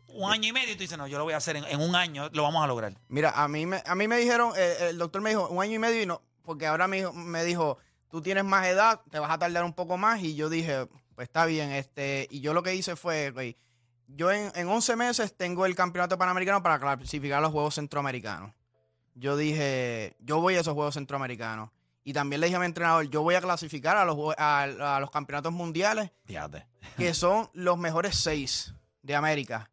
un 0.07 0.31
año 0.31 0.49
y 0.49 0.53
medio 0.53 0.71
y 0.71 0.75
tú 0.75 0.81
dices, 0.81 0.99
no, 0.99 1.07
yo 1.07 1.17
lo 1.17 1.23
voy 1.23 1.33
a 1.33 1.37
hacer 1.37 1.55
en, 1.55 1.81
un 1.81 1.95
año, 1.95 2.29
lo 2.31 2.43
vamos 2.43 2.63
a 2.63 2.67
lograr. 2.67 2.93
Mira, 3.07 3.31
a 3.31 3.47
mí 3.47 3.65
me, 3.65 3.81
a 3.83 3.95
mí 3.95 4.07
me 4.07 4.17
dijeron, 4.17 4.53
el 4.55 4.99
doctor 4.99 5.23
me 5.23 5.31
dijo 5.31 5.47
un 5.47 5.63
año 5.63 5.73
y 5.73 5.79
medio 5.79 5.99
y 5.99 6.05
no, 6.05 6.21
porque 6.43 6.67
ahora 6.67 6.87
me 6.87 7.11
me 7.11 7.43
dijo, 7.43 7.79
tú 8.11 8.21
tienes 8.21 8.43
más 8.43 8.67
edad, 8.67 9.01
te 9.09 9.17
vas 9.17 9.31
a 9.31 9.39
tardar 9.39 9.63
un 9.63 9.73
poco 9.73 9.97
más 9.97 10.21
y 10.21 10.35
yo 10.35 10.47
dije, 10.47 10.85
pues 11.15 11.27
está 11.27 11.47
bien, 11.47 11.71
este, 11.71 12.27
y 12.29 12.41
yo 12.41 12.53
lo 12.53 12.61
que 12.61 12.75
hice 12.75 12.95
fue, 12.95 13.29
ok, 13.29 13.57
yo 14.15 14.31
en, 14.31 14.51
en 14.55 14.67
11 14.67 14.95
meses 14.95 15.35
tengo 15.35 15.65
el 15.65 15.75
campeonato 15.75 16.17
panamericano 16.17 16.61
para 16.61 16.79
clasificar 16.79 17.39
a 17.39 17.41
los 17.41 17.51
Juegos 17.51 17.75
Centroamericanos. 17.75 18.53
Yo 19.15 19.37
dije, 19.37 20.15
yo 20.19 20.39
voy 20.39 20.55
a 20.55 20.61
esos 20.61 20.73
Juegos 20.73 20.95
Centroamericanos. 20.95 21.69
Y 22.03 22.13
también 22.13 22.41
le 22.41 22.47
dije 22.47 22.57
a 22.57 22.59
mi 22.59 22.65
entrenador, 22.65 23.05
yo 23.09 23.21
voy 23.21 23.35
a 23.35 23.41
clasificar 23.41 23.95
a 23.95 24.03
los, 24.03 24.17
a 24.37 24.97
los 24.99 25.09
campeonatos 25.09 25.53
mundiales 25.53 26.11
Fíjate. 26.25 26.67
que 26.97 27.13
son 27.13 27.49
los 27.53 27.77
mejores 27.77 28.17
seis 28.17 28.73
de 29.01 29.15
América. 29.15 29.69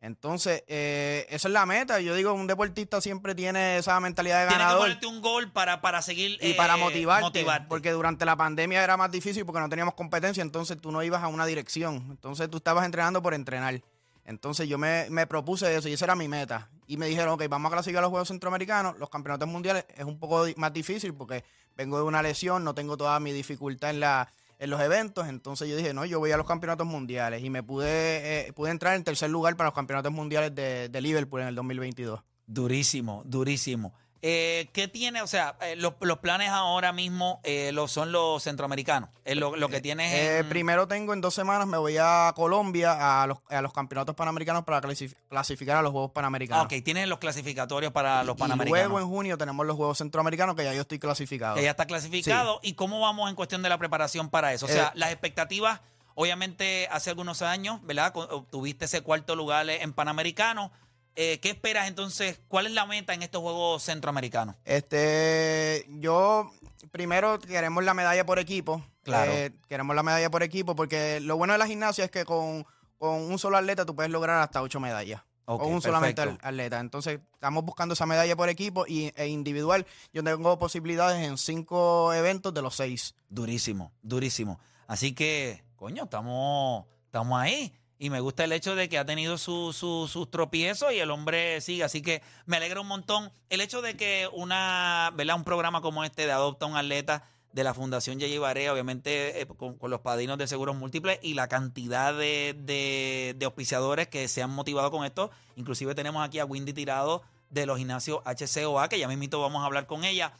Entonces, 0.00 0.62
eh, 0.68 1.26
esa 1.28 1.48
es 1.48 1.52
la 1.52 1.66
meta. 1.66 2.00
Yo 2.00 2.14
digo, 2.14 2.32
un 2.32 2.46
deportista 2.46 3.00
siempre 3.00 3.34
tiene 3.34 3.78
esa 3.78 3.98
mentalidad 3.98 4.42
de 4.42 4.48
Tienes 4.48 4.56
que 4.56 4.62
ganador. 4.62 4.82
ponerte 4.82 5.06
un 5.06 5.20
gol 5.20 5.50
para, 5.50 5.80
para 5.80 6.02
seguir 6.02 6.38
Y 6.40 6.52
eh, 6.52 6.54
para 6.54 6.76
motivarte, 6.76 7.22
motivarte. 7.24 7.66
Porque 7.68 7.90
durante 7.90 8.24
la 8.24 8.36
pandemia 8.36 8.84
era 8.84 8.96
más 8.96 9.10
difícil 9.10 9.44
porque 9.44 9.60
no 9.60 9.68
teníamos 9.68 9.94
competencia, 9.94 10.40
entonces 10.42 10.80
tú 10.80 10.92
no 10.92 11.02
ibas 11.02 11.22
a 11.22 11.28
una 11.28 11.46
dirección. 11.46 12.06
Entonces 12.10 12.48
tú 12.48 12.58
estabas 12.58 12.84
entrenando 12.84 13.20
por 13.22 13.34
entrenar. 13.34 13.80
Entonces 14.24 14.68
yo 14.68 14.78
me, 14.78 15.06
me 15.10 15.26
propuse 15.26 15.74
eso 15.74 15.88
y 15.88 15.94
esa 15.94 16.04
era 16.04 16.14
mi 16.14 16.28
meta. 16.28 16.68
Y 16.86 16.96
me 16.96 17.06
dijeron, 17.06 17.30
ok, 17.34 17.48
vamos 17.48 17.72
a 17.72 17.74
clasificar 17.74 18.02
los 18.02 18.10
Juegos 18.10 18.28
Centroamericanos. 18.28 18.98
Los 18.98 19.10
campeonatos 19.10 19.48
mundiales 19.48 19.84
es 19.96 20.04
un 20.04 20.18
poco 20.20 20.46
más 20.56 20.72
difícil 20.72 21.12
porque 21.14 21.44
vengo 21.76 21.96
de 21.96 22.04
una 22.04 22.22
lesión, 22.22 22.62
no 22.62 22.74
tengo 22.74 22.96
toda 22.96 23.18
mi 23.20 23.32
dificultad 23.32 23.90
en, 23.90 24.00
la, 24.00 24.32
en 24.58 24.70
los 24.70 24.80
eventos. 24.80 25.28
Entonces 25.28 25.68
yo 25.68 25.76
dije, 25.76 25.94
no, 25.94 26.04
yo 26.04 26.18
voy 26.18 26.32
a 26.32 26.36
los 26.36 26.46
campeonatos 26.46 26.86
mundiales. 26.86 27.42
Y 27.42 27.50
me 27.50 27.62
pude, 27.62 28.48
eh, 28.48 28.52
pude 28.52 28.70
entrar 28.70 28.94
en 28.96 29.04
tercer 29.04 29.30
lugar 29.30 29.56
para 29.56 29.68
los 29.68 29.74
campeonatos 29.74 30.12
mundiales 30.12 30.54
de, 30.54 30.88
de 30.88 31.00
Liverpool 31.00 31.42
en 31.42 31.48
el 31.48 31.54
2022. 31.54 32.20
Durísimo, 32.46 33.22
durísimo. 33.26 33.94
Eh, 34.20 34.68
¿Qué 34.72 34.88
tiene? 34.88 35.22
O 35.22 35.28
sea, 35.28 35.56
eh, 35.60 35.76
los, 35.76 35.94
los 36.00 36.18
planes 36.18 36.48
ahora 36.50 36.92
mismo 36.92 37.40
eh, 37.44 37.70
lo, 37.72 37.86
son 37.86 38.10
los 38.10 38.42
centroamericanos. 38.42 39.10
Eh, 39.24 39.36
lo, 39.36 39.54
lo 39.54 39.68
que 39.68 39.80
tienes 39.80 40.12
Eh, 40.12 40.38
en- 40.38 40.48
primero 40.48 40.88
tengo 40.88 41.12
en 41.12 41.20
dos 41.20 41.34
semanas, 41.34 41.68
me 41.68 41.78
voy 41.78 41.96
a 42.00 42.32
Colombia 42.34 43.22
a 43.22 43.26
los, 43.28 43.38
a 43.48 43.62
los 43.62 43.72
campeonatos 43.72 44.16
panamericanos 44.16 44.64
para 44.64 44.80
clasif- 44.80 45.14
clasificar 45.28 45.76
a 45.76 45.82
los 45.82 45.92
Juegos 45.92 46.10
Ah, 46.10 46.14
Panamericanos. 46.14 46.64
ok, 46.64 46.72
tienes 46.84 47.06
los 47.06 47.18
clasificatorios 47.20 47.92
para 47.92 48.24
los 48.24 48.34
Y 48.36 48.38
panamericanos. 48.40 48.88
luego 48.88 48.98
en 49.00 49.08
junio 49.08 49.38
tenemos 49.38 49.64
los 49.64 49.76
Juegos 49.76 49.98
Centroamericanos, 49.98 50.56
que 50.56 50.64
ya 50.64 50.74
yo 50.74 50.80
estoy 50.80 50.98
clasificado. 50.98 51.54
que 51.54 51.62
ya 51.62 51.70
está 51.70 51.86
clasificado. 51.86 52.58
¿Y 52.62 52.72
cómo 52.72 52.98
vamos 53.00 53.30
en 53.30 53.36
cuestión 53.36 53.62
de 53.62 53.68
la 53.68 53.78
preparación 53.78 54.30
para 54.30 54.52
eso? 54.52 54.66
O 54.66 54.68
sea, 54.68 54.88
Eh, 54.88 54.90
las 54.94 55.12
expectativas, 55.12 55.80
obviamente, 56.16 56.88
hace 56.90 57.10
algunos 57.10 57.42
años, 57.42 57.80
¿verdad? 57.84 58.12
Co- 58.12 58.22
Obtuviste 58.30 58.86
ese 58.86 59.00
cuarto 59.02 59.36
lugar 59.36 59.70
en 59.70 59.92
Panamericano. 59.92 60.72
Eh, 61.20 61.40
¿Qué 61.40 61.50
esperas 61.50 61.88
entonces? 61.88 62.40
¿Cuál 62.46 62.66
es 62.66 62.72
la 62.72 62.86
meta 62.86 63.12
en 63.12 63.24
estos 63.24 63.42
Juegos 63.42 63.82
Centroamericanos? 63.82 64.54
Este, 64.64 65.84
yo 65.88 66.52
primero 66.92 67.40
queremos 67.40 67.82
la 67.82 67.92
medalla 67.92 68.24
por 68.24 68.38
equipo. 68.38 68.84
Claro. 69.02 69.32
Eh, 69.32 69.52
queremos 69.68 69.96
la 69.96 70.04
medalla 70.04 70.30
por 70.30 70.44
equipo 70.44 70.76
porque 70.76 71.18
lo 71.18 71.36
bueno 71.36 71.54
de 71.54 71.58
la 71.58 71.66
gimnasia 71.66 72.04
es 72.04 72.12
que 72.12 72.24
con, 72.24 72.64
con 72.98 73.16
un 73.16 73.36
solo 73.40 73.56
atleta 73.56 73.84
tú 73.84 73.96
puedes 73.96 74.12
lograr 74.12 74.40
hasta 74.40 74.62
ocho 74.62 74.78
medallas. 74.78 75.22
Ok, 75.46 75.62
o 75.62 75.66
un 75.66 75.82
solamente 75.82 76.22
atleta. 76.22 76.78
Entonces, 76.78 77.18
estamos 77.32 77.64
buscando 77.64 77.94
esa 77.94 78.06
medalla 78.06 78.36
por 78.36 78.48
equipo 78.48 78.86
y, 78.86 79.12
e 79.16 79.26
individual. 79.26 79.86
Yo 80.12 80.22
tengo 80.22 80.56
posibilidades 80.56 81.26
en 81.26 81.36
cinco 81.36 82.12
eventos 82.12 82.54
de 82.54 82.62
los 82.62 82.76
seis. 82.76 83.16
Durísimo, 83.28 83.90
durísimo. 84.02 84.60
Así 84.86 85.16
que, 85.16 85.64
coño, 85.74 86.04
estamos, 86.04 86.86
estamos 87.06 87.40
ahí. 87.40 87.74
Y 88.00 88.10
me 88.10 88.20
gusta 88.20 88.44
el 88.44 88.52
hecho 88.52 88.76
de 88.76 88.88
que 88.88 88.96
ha 88.98 89.04
tenido 89.04 89.38
su- 89.38 89.72
su- 89.72 90.08
sus 90.08 90.30
tropiezos 90.30 90.92
y 90.92 90.98
el 91.00 91.10
hombre 91.10 91.60
sigue. 91.60 91.82
Así 91.82 92.00
que 92.00 92.22
me 92.46 92.56
alegra 92.58 92.80
un 92.80 92.86
montón. 92.86 93.32
El 93.50 93.60
hecho 93.60 93.82
de 93.82 93.96
que 93.96 94.28
una, 94.32 95.10
¿verdad? 95.16 95.34
un 95.36 95.44
programa 95.44 95.80
como 95.80 96.04
este 96.04 96.24
de 96.26 96.32
Adopta 96.32 96.66
un 96.66 96.76
Atleta 96.76 97.24
de 97.52 97.64
la 97.64 97.74
Fundación 97.74 98.20
Yeye 98.20 98.38
Barea, 98.38 98.72
obviamente 98.72 99.40
eh, 99.40 99.46
con, 99.46 99.74
con 99.78 99.90
los 99.90 100.00
padrinos 100.00 100.38
de 100.38 100.46
seguros 100.46 100.76
múltiples 100.76 101.18
y 101.22 101.34
la 101.34 101.48
cantidad 101.48 102.14
de, 102.14 102.54
de, 102.58 103.34
de 103.36 103.44
auspiciadores 103.46 104.06
que 104.06 104.28
se 104.28 104.42
han 104.42 104.50
motivado 104.50 104.90
con 104.92 105.04
esto. 105.04 105.30
Inclusive 105.56 105.94
tenemos 105.96 106.24
aquí 106.24 106.38
a 106.38 106.44
Windy 106.44 106.72
Tirado 106.74 107.22
de 107.50 107.66
los 107.66 107.78
gimnasios 107.78 108.20
HCOA, 108.24 108.88
que 108.88 108.98
ya 109.00 109.08
mismito 109.08 109.40
vamos 109.40 109.62
a 109.62 109.66
hablar 109.66 109.86
con 109.86 110.04
ella. 110.04 110.34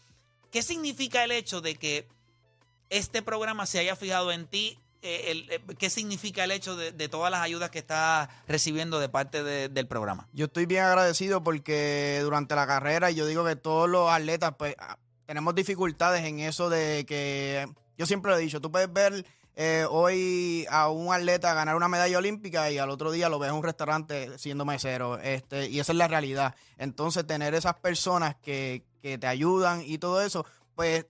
¿Qué 0.53 0.63
significa 0.63 1.25
el 1.25 1.33
hecho 1.33 1.61
de 1.61 1.75
que 1.75 2.07
este 2.91 3.23
programa 3.23 3.67
se 3.67 3.79
haya 3.81 3.97
fijado 3.97 4.31
en 4.31 4.47
ti? 4.47 4.79
Eh, 5.03 5.31
el- 5.31 5.51
eh, 5.51 5.61
¿Qué 5.79 5.91
significa 5.91 6.43
el 6.45 6.51
hecho 6.51 6.75
de, 6.77 7.09
todas 7.09 7.31
las 7.31 7.41
ayudas 7.43 7.71
que 7.71 7.79
estás 7.79 8.29
recibiendo 8.49 8.99
de 8.99 9.09
parte 9.09 9.43
de- 9.45 9.69
del 9.69 9.87
programa? 9.87 10.29
Yo 10.33 10.47
estoy 10.47 10.67
bien 10.67 10.83
agradecido 10.85 11.43
porque 11.45 12.19
durante 12.23 12.57
la 12.57 12.67
carrera 12.67 13.11
yo 13.13 13.25
digo 13.27 13.45
que 13.45 13.55
todos 13.57 13.89
los 13.89 14.11
atletas 14.11 14.55
pues 14.59 14.75
ah, 14.79 14.99
tenemos 15.27 15.55
dificultades 15.55 16.25
en 16.25 16.41
eso 16.41 16.69
de 16.69 17.05
que 17.07 17.69
yo 17.97 18.07
siempre 18.07 18.33
lo 18.33 18.39
he 18.39 18.41
dicho, 18.41 18.61
tú 18.61 18.73
puedes 18.73 18.93
ver 18.93 19.25
eh, 19.61 19.85
hoy 19.91 20.67
a 20.71 20.89
un 20.89 21.13
atleta 21.13 21.53
ganar 21.55 21.75
una 21.77 21.89
medalla 21.89 22.19
olímpica 22.19 22.71
y 22.71 22.79
al 22.79 22.91
otro 22.91 23.11
día 23.11 23.29
lo 23.29 23.39
ves 23.41 23.51
en 23.51 23.57
un 23.57 23.63
restaurante 23.65 24.37
siendo 24.39 24.65
mesero, 24.65 25.19
este, 25.19 25.69
y 25.69 25.81
esa 25.81 25.93
es 25.93 25.99
la 25.99 26.07
realidad. 26.09 26.55
Entonces 26.77 27.27
tener 27.27 27.55
esas 27.55 27.75
personas 27.75 28.37
que, 28.37 28.85
que 29.03 29.19
te 29.19 29.27
ayudan 29.27 29.83
y 29.85 29.99
todo 29.99 30.23
eso, 30.23 30.47
pues 30.77 31.07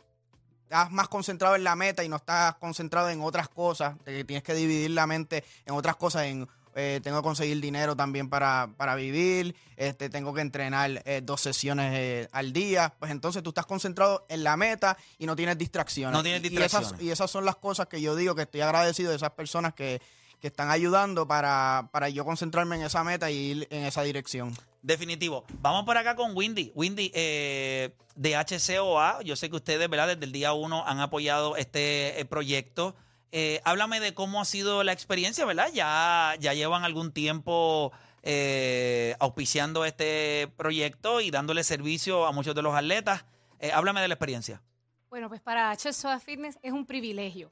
estás 0.68 0.90
más 0.90 1.08
concentrado 1.08 1.56
en 1.56 1.64
la 1.64 1.74
meta 1.74 2.04
y 2.04 2.10
no 2.10 2.16
estás 2.16 2.56
concentrado 2.56 3.08
en 3.08 3.22
otras 3.22 3.48
cosas, 3.48 3.94
que 4.04 4.22
tienes 4.24 4.42
que 4.42 4.52
dividir 4.52 4.90
la 4.90 5.06
mente 5.06 5.42
en 5.64 5.74
otras 5.74 5.96
cosas, 5.96 6.24
en 6.24 6.46
eh, 6.74 7.00
tengo 7.02 7.16
que 7.18 7.22
conseguir 7.24 7.58
dinero 7.60 7.96
también 7.96 8.28
para, 8.28 8.68
para 8.76 8.94
vivir, 8.94 9.56
este, 9.76 10.10
tengo 10.10 10.32
que 10.34 10.42
entrenar 10.42 11.02
eh, 11.06 11.22
dos 11.24 11.40
sesiones 11.40 11.92
eh, 11.96 12.28
al 12.32 12.52
día, 12.52 12.92
pues 12.98 13.10
entonces 13.10 13.42
tú 13.42 13.48
estás 13.48 13.64
concentrado 13.66 14.26
en 14.28 14.44
la 14.44 14.56
meta 14.58 14.96
y 15.18 15.24
no 15.26 15.34
tienes 15.34 15.56
distracciones. 15.58 16.12
No 16.16 16.22
tienes 16.22 16.42
Y- 16.42 16.46
y 16.46 16.50
distracciones. 16.50 16.88
esas- 16.90 17.00
Y 17.02 17.10
esas, 17.10 17.30
son 17.30 17.44
las 17.46 17.56
cosas 17.56 17.86
que 17.88 18.00
yo 18.02 18.14
digo 18.14 18.34
que 18.34 18.42
estoy 18.42 18.60
agradecido 18.60 19.10
de 19.10 19.16
esas 19.16 19.30
personas 19.30 19.72
que, 19.72 20.00
que 20.40 20.48
están 20.48 20.70
ayudando 20.70 21.26
para, 21.26 21.88
para 21.90 22.10
yo 22.10 22.24
concentrarme 22.26 22.76
en 22.76 22.82
esa 22.82 23.02
meta 23.02 23.28
y 23.30 23.36
ir 23.36 23.68
en 23.70 23.84
esa 23.86 24.02
dirección. 24.02 24.54
Definitivo. 24.82 25.44
Vamos 25.60 25.84
por 25.84 25.96
acá 25.96 26.14
con 26.14 26.36
Windy. 26.36 26.72
Windy, 26.74 27.10
eh, 27.14 27.90
de 28.18 28.34
HCOA, 28.34 29.22
yo 29.22 29.36
sé 29.36 29.48
que 29.48 29.56
ustedes, 29.56 29.88
¿verdad? 29.88 30.08
Desde 30.08 30.24
el 30.24 30.32
día 30.32 30.52
uno 30.52 30.84
han 30.84 30.98
apoyado 30.98 31.56
este 31.56 32.20
eh, 32.20 32.24
proyecto. 32.24 32.96
Eh, 33.30 33.60
háblame 33.64 34.00
de 34.00 34.12
cómo 34.12 34.40
ha 34.40 34.44
sido 34.44 34.82
la 34.82 34.92
experiencia, 34.92 35.44
¿verdad? 35.44 35.70
Ya, 35.72 36.34
ya 36.40 36.52
llevan 36.52 36.82
algún 36.82 37.12
tiempo 37.12 37.92
eh, 38.24 39.14
auspiciando 39.20 39.84
este 39.84 40.52
proyecto 40.56 41.20
y 41.20 41.30
dándole 41.30 41.62
servicio 41.62 42.26
a 42.26 42.32
muchos 42.32 42.56
de 42.56 42.62
los 42.62 42.74
atletas. 42.74 43.24
Háblame 43.72 44.00
de 44.00 44.08
la 44.08 44.14
experiencia. 44.14 44.62
Bueno, 45.10 45.28
pues 45.28 45.40
para 45.40 45.72
HSOA 45.72 46.18
Fitness 46.18 46.58
es 46.62 46.72
un 46.72 46.84
privilegio. 46.84 47.50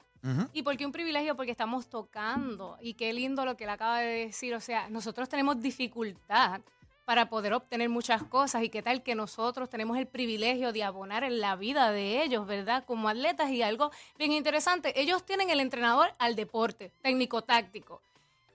¿Y 0.51 0.63
por 0.63 0.75
qué 0.75 0.85
un 0.85 0.91
privilegio? 0.91 1.37
Porque 1.37 1.51
estamos 1.51 1.87
tocando. 1.87 2.77
Y 2.81 2.95
qué 2.95 3.13
lindo 3.13 3.45
lo 3.45 3.55
que 3.55 3.63
él 3.63 3.69
acaba 3.69 3.99
de 3.99 4.25
decir. 4.25 4.53
O 4.53 4.59
sea, 4.59 4.89
nosotros 4.89 5.29
tenemos 5.29 5.61
dificultad 5.61 6.59
para 7.07 7.29
poder 7.29 7.53
obtener 7.53 7.87
muchas 7.87 8.21
cosas. 8.21 8.65
Y 8.65 8.69
qué 8.69 8.83
tal 8.83 9.01
que 9.01 9.15
nosotros 9.15 9.69
tenemos 9.69 9.97
el 9.97 10.07
privilegio 10.07 10.73
de 10.73 10.83
abonar 10.83 11.23
en 11.23 11.39
la 11.39 11.55
vida 11.55 11.89
de 11.91 12.21
ellos, 12.21 12.45
¿verdad? 12.45 12.83
Como 12.83 13.07
atletas. 13.07 13.49
Y 13.49 13.61
algo 13.61 13.91
bien 14.17 14.33
interesante, 14.33 14.91
ellos 14.99 15.25
tienen 15.25 15.49
el 15.49 15.61
entrenador 15.61 16.09
al 16.19 16.35
deporte, 16.35 16.91
técnico-táctico. 17.01 18.01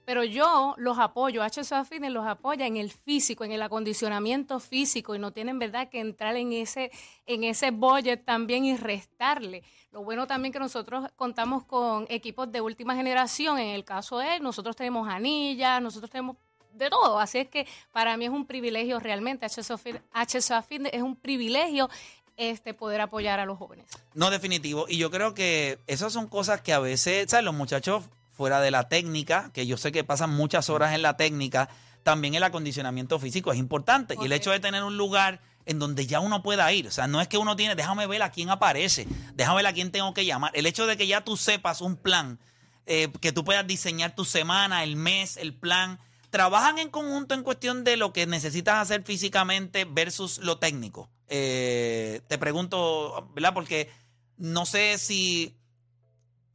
Pero 0.04 0.22
yo 0.22 0.74
los 0.76 0.98
apoyo, 0.98 1.42
HSOA 1.42 1.86
Fitness 1.86 2.12
los 2.12 2.26
apoya 2.26 2.66
en 2.66 2.76
el 2.76 2.90
físico, 2.90 3.42
en 3.42 3.52
el 3.52 3.62
acondicionamiento 3.62 4.60
físico 4.60 5.14
y 5.14 5.18
no 5.18 5.32
tienen 5.32 5.58
verdad 5.58 5.88
que 5.88 6.00
entrar 6.00 6.36
en 6.36 6.52
ese, 6.52 6.90
en 7.24 7.44
ese 7.44 7.70
budget 7.70 8.22
también 8.22 8.66
y 8.66 8.76
restarle. 8.76 9.62
Lo 9.92 10.04
bueno 10.04 10.26
también 10.26 10.52
que 10.52 10.58
nosotros 10.58 11.06
contamos 11.16 11.64
con 11.64 12.04
equipos 12.10 12.52
de 12.52 12.60
última 12.60 12.94
generación, 12.96 13.58
en 13.58 13.68
el 13.68 13.86
caso 13.86 14.18
de 14.18 14.36
él, 14.36 14.42
nosotros 14.42 14.76
tenemos 14.76 15.08
anillas, 15.08 15.80
nosotros 15.80 16.10
tenemos 16.10 16.36
de 16.74 16.90
todo, 16.90 17.18
así 17.20 17.38
es 17.38 17.48
que 17.48 17.66
para 17.92 18.16
mí 18.16 18.24
es 18.24 18.30
un 18.30 18.46
privilegio 18.46 18.98
realmente, 19.00 19.46
HSOA 19.46 19.78
Fit- 19.78 20.00
HSOA 20.12 20.62
Fitness 20.62 20.92
es 20.94 21.02
un 21.02 21.16
privilegio 21.16 21.88
este 22.36 22.72
poder 22.74 23.00
apoyar 23.02 23.40
a 23.40 23.44
los 23.46 23.58
jóvenes. 23.58 23.86
No, 24.14 24.30
definitivo. 24.30 24.86
Y 24.88 24.96
yo 24.96 25.10
creo 25.10 25.34
que 25.34 25.78
esas 25.86 26.12
son 26.12 26.28
cosas 26.28 26.60
que 26.62 26.72
a 26.72 26.78
veces, 26.78 27.30
¿sabes? 27.30 27.44
Los 27.44 27.54
muchachos 27.54 28.04
fuera 28.32 28.60
de 28.60 28.70
la 28.70 28.88
técnica, 28.88 29.50
que 29.52 29.66
yo 29.66 29.76
sé 29.76 29.92
que 29.92 30.02
pasan 30.02 30.30
muchas 30.30 30.70
horas 30.70 30.94
en 30.94 31.02
la 31.02 31.16
técnica, 31.16 31.68
también 32.02 32.34
el 32.34 32.42
acondicionamiento 32.42 33.18
físico 33.18 33.52
es 33.52 33.58
importante. 33.58 34.16
Y 34.20 34.24
el 34.24 34.32
hecho 34.32 34.50
de 34.50 34.58
tener 34.60 34.82
un 34.82 34.96
lugar 34.96 35.40
en 35.66 35.78
donde 35.78 36.06
ya 36.06 36.18
uno 36.20 36.42
pueda 36.42 36.72
ir. 36.72 36.88
O 36.88 36.90
sea, 36.90 37.06
no 37.06 37.20
es 37.20 37.28
que 37.28 37.38
uno 37.38 37.54
tiene, 37.54 37.74
déjame 37.76 38.06
ver 38.08 38.22
a 38.22 38.30
quién 38.32 38.48
aparece, 38.50 39.06
déjame 39.34 39.58
ver 39.58 39.66
a 39.66 39.72
quién 39.74 39.92
tengo 39.92 40.12
que 40.14 40.24
llamar. 40.24 40.50
El 40.54 40.66
hecho 40.66 40.86
de 40.86 40.96
que 40.96 41.06
ya 41.06 41.20
tú 41.20 41.36
sepas 41.36 41.80
un 41.82 41.96
plan, 41.96 42.40
eh, 42.86 43.12
que 43.20 43.30
tú 43.30 43.44
puedas 43.44 43.64
diseñar 43.66 44.14
tu 44.16 44.24
semana, 44.24 44.82
el 44.82 44.96
mes, 44.96 45.36
el 45.36 45.54
plan. 45.54 46.00
¿Trabajan 46.32 46.78
en 46.78 46.88
conjunto 46.88 47.34
en 47.34 47.42
cuestión 47.42 47.84
de 47.84 47.98
lo 47.98 48.14
que 48.14 48.26
necesitas 48.26 48.76
hacer 48.78 49.02
físicamente 49.02 49.84
versus 49.84 50.38
lo 50.38 50.56
técnico? 50.58 51.10
Eh, 51.28 52.22
te 52.26 52.38
pregunto, 52.38 53.28
¿verdad? 53.34 53.52
Porque 53.52 53.90
no 54.38 54.64
sé 54.64 54.96
si 54.96 55.54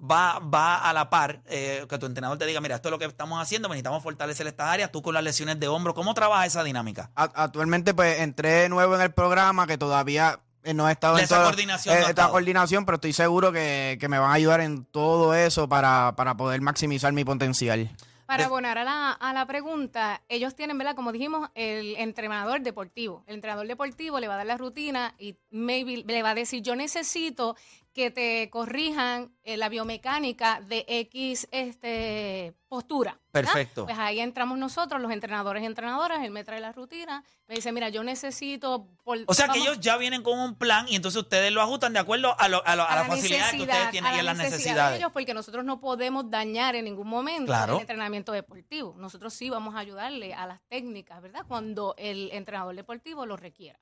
va, 0.02 0.40
va 0.40 0.78
a 0.78 0.94
la 0.94 1.12
par 1.12 1.42
eh, 1.46 1.86
que 1.88 1.98
tu 2.00 2.08
entrenador 2.08 2.40
te 2.40 2.48
diga, 2.48 2.60
mira, 2.60 2.76
esto 2.76 2.90
es 2.90 2.92
lo 2.92 2.98
que 2.98 3.06
estamos 3.06 3.40
haciendo, 3.40 3.68
necesitamos 3.70 4.02
fortalecer 4.02 4.48
estas 4.48 4.68
áreas, 4.68 4.92
tú 4.92 5.04
con 5.04 5.14
las 5.14 5.24
lesiones 5.24 5.60
de 5.60 5.68
hombro, 5.68 5.94
¿cómo 5.94 6.16
trabaja 6.16 6.48
esa 6.48 6.64
dinámica? 6.64 7.12
Actualmente 7.16 7.94
pues 7.94 8.20
entré 8.20 8.70
nuevo 8.70 8.96
en 8.96 9.02
el 9.02 9.12
programa 9.14 9.68
que 9.68 9.78
todavía 9.78 10.40
eh, 10.64 10.74
no 10.74 10.90
he 10.90 10.92
estado 10.92 11.20
en 11.20 11.24
Esa 11.24 11.36
toda- 11.36 11.48
coordinación 11.50 11.96
no 11.96 12.02
eh, 12.02 12.06
ha 12.06 12.10
esta 12.10 12.30
coordinación, 12.30 12.84
pero 12.86 12.96
estoy 12.96 13.14
seguro 13.14 13.52
que, 13.52 13.98
que 14.00 14.10
me 14.10 14.18
van 14.18 14.32
a 14.32 14.34
ayudar 14.34 14.62
en 14.62 14.86
todo 14.86 15.36
eso 15.36 15.70
para, 15.70 16.16
para 16.16 16.36
poder 16.36 16.62
maximizar 16.62 17.14
mi 17.14 17.24
potencial. 17.24 17.90
Para 18.28 18.46
abonar 18.46 18.78
a 18.78 18.84
la, 18.84 19.12
a 19.14 19.34
la 19.34 19.46
pregunta, 19.46 20.22
ellos 20.28 20.54
tienen, 20.54 20.78
¿verdad? 20.78 20.96
Como 20.96 21.14
dijimos, 21.14 21.50
el 21.56 21.96
entrenador 21.96 22.60
deportivo. 22.62 23.24
El 23.26 23.36
entrenador 23.36 23.66
deportivo 23.68 24.20
le 24.20 24.28
va 24.28 24.34
a 24.34 24.38
dar 24.38 24.46
la 24.46 24.58
rutina 24.58 25.16
y 25.18 25.38
maybe 25.50 26.04
le 26.06 26.24
va 26.24 26.32
a 26.32 26.36
decir, 26.36 26.62
yo 26.62 26.76
necesito 26.76 27.56
que 27.98 28.12
te 28.12 28.48
corrijan 28.52 29.32
eh, 29.42 29.58
la 29.58 29.70
biomecánica 29.70 30.62
de 30.62 30.86
X 30.88 31.48
este, 31.52 32.54
postura. 32.68 33.20
¿verdad? 33.34 33.52
Perfecto. 33.54 33.86
Pues 33.86 33.98
ahí 33.98 34.20
entramos 34.20 34.60
nosotros, 34.60 35.02
los 35.02 35.12
entrenadores 35.12 35.64
y 35.64 35.66
entrenadoras, 35.66 36.24
él 36.24 36.30
me 36.30 36.44
trae 36.44 36.60
la 36.60 36.72
rutina, 36.72 37.24
me 37.48 37.56
dice, 37.56 37.72
mira, 37.72 37.90
yo 37.90 38.04
necesito... 38.04 38.88
por- 39.04 39.18
O 39.26 39.34
sea, 39.34 39.48
que 39.48 39.58
ellos 39.58 39.80
ya 39.80 39.98
vienen 39.98 40.22
con 40.22 40.38
un 40.38 40.54
plan 40.54 40.86
y 40.88 40.96
entonces 40.96 41.20
ustedes 41.24 41.52
lo 41.52 41.60
ajustan 41.60 41.94
de 41.94 41.98
acuerdo 42.00 42.40
a, 42.40 42.48
lo- 42.48 42.64
a, 42.68 42.76
lo- 42.76 42.84
a 42.84 42.94
a 42.94 42.96
la 42.98 43.02
la 43.02 43.06
facilidad 43.06 43.50
que 43.50 43.62
ustedes 43.64 43.90
tienen 43.90 44.12
y 44.14 44.14
a 44.14 44.18
la 44.18 44.24
las 44.34 44.38
necesidad 44.38 44.52
de 44.52 44.58
necesidades. 44.60 45.00
ellos, 45.00 45.12
porque 45.12 45.34
nosotros 45.34 45.66
no 45.66 45.80
podemos 45.80 46.30
dañar 46.30 46.76
en 46.76 46.86
ningún 46.86 47.08
momento 47.08 47.48
Claro. 47.48 47.76
el 47.78 47.82
entrenamiento 47.82 48.32
deportivo. 48.32 48.94
Nosotros 49.00 49.34
sí 49.34 49.50
vamos 49.50 49.74
a 49.74 49.80
ayudarle 49.80 50.36
a 50.36 50.46
las 50.46 50.62
técnicas, 50.70 51.20
¿verdad? 51.20 51.46
Cuando 51.48 51.96
el 51.98 52.30
entrenador 52.32 52.76
deportivo 52.76 53.26
lo 53.26 53.38
requiera. 53.38 53.80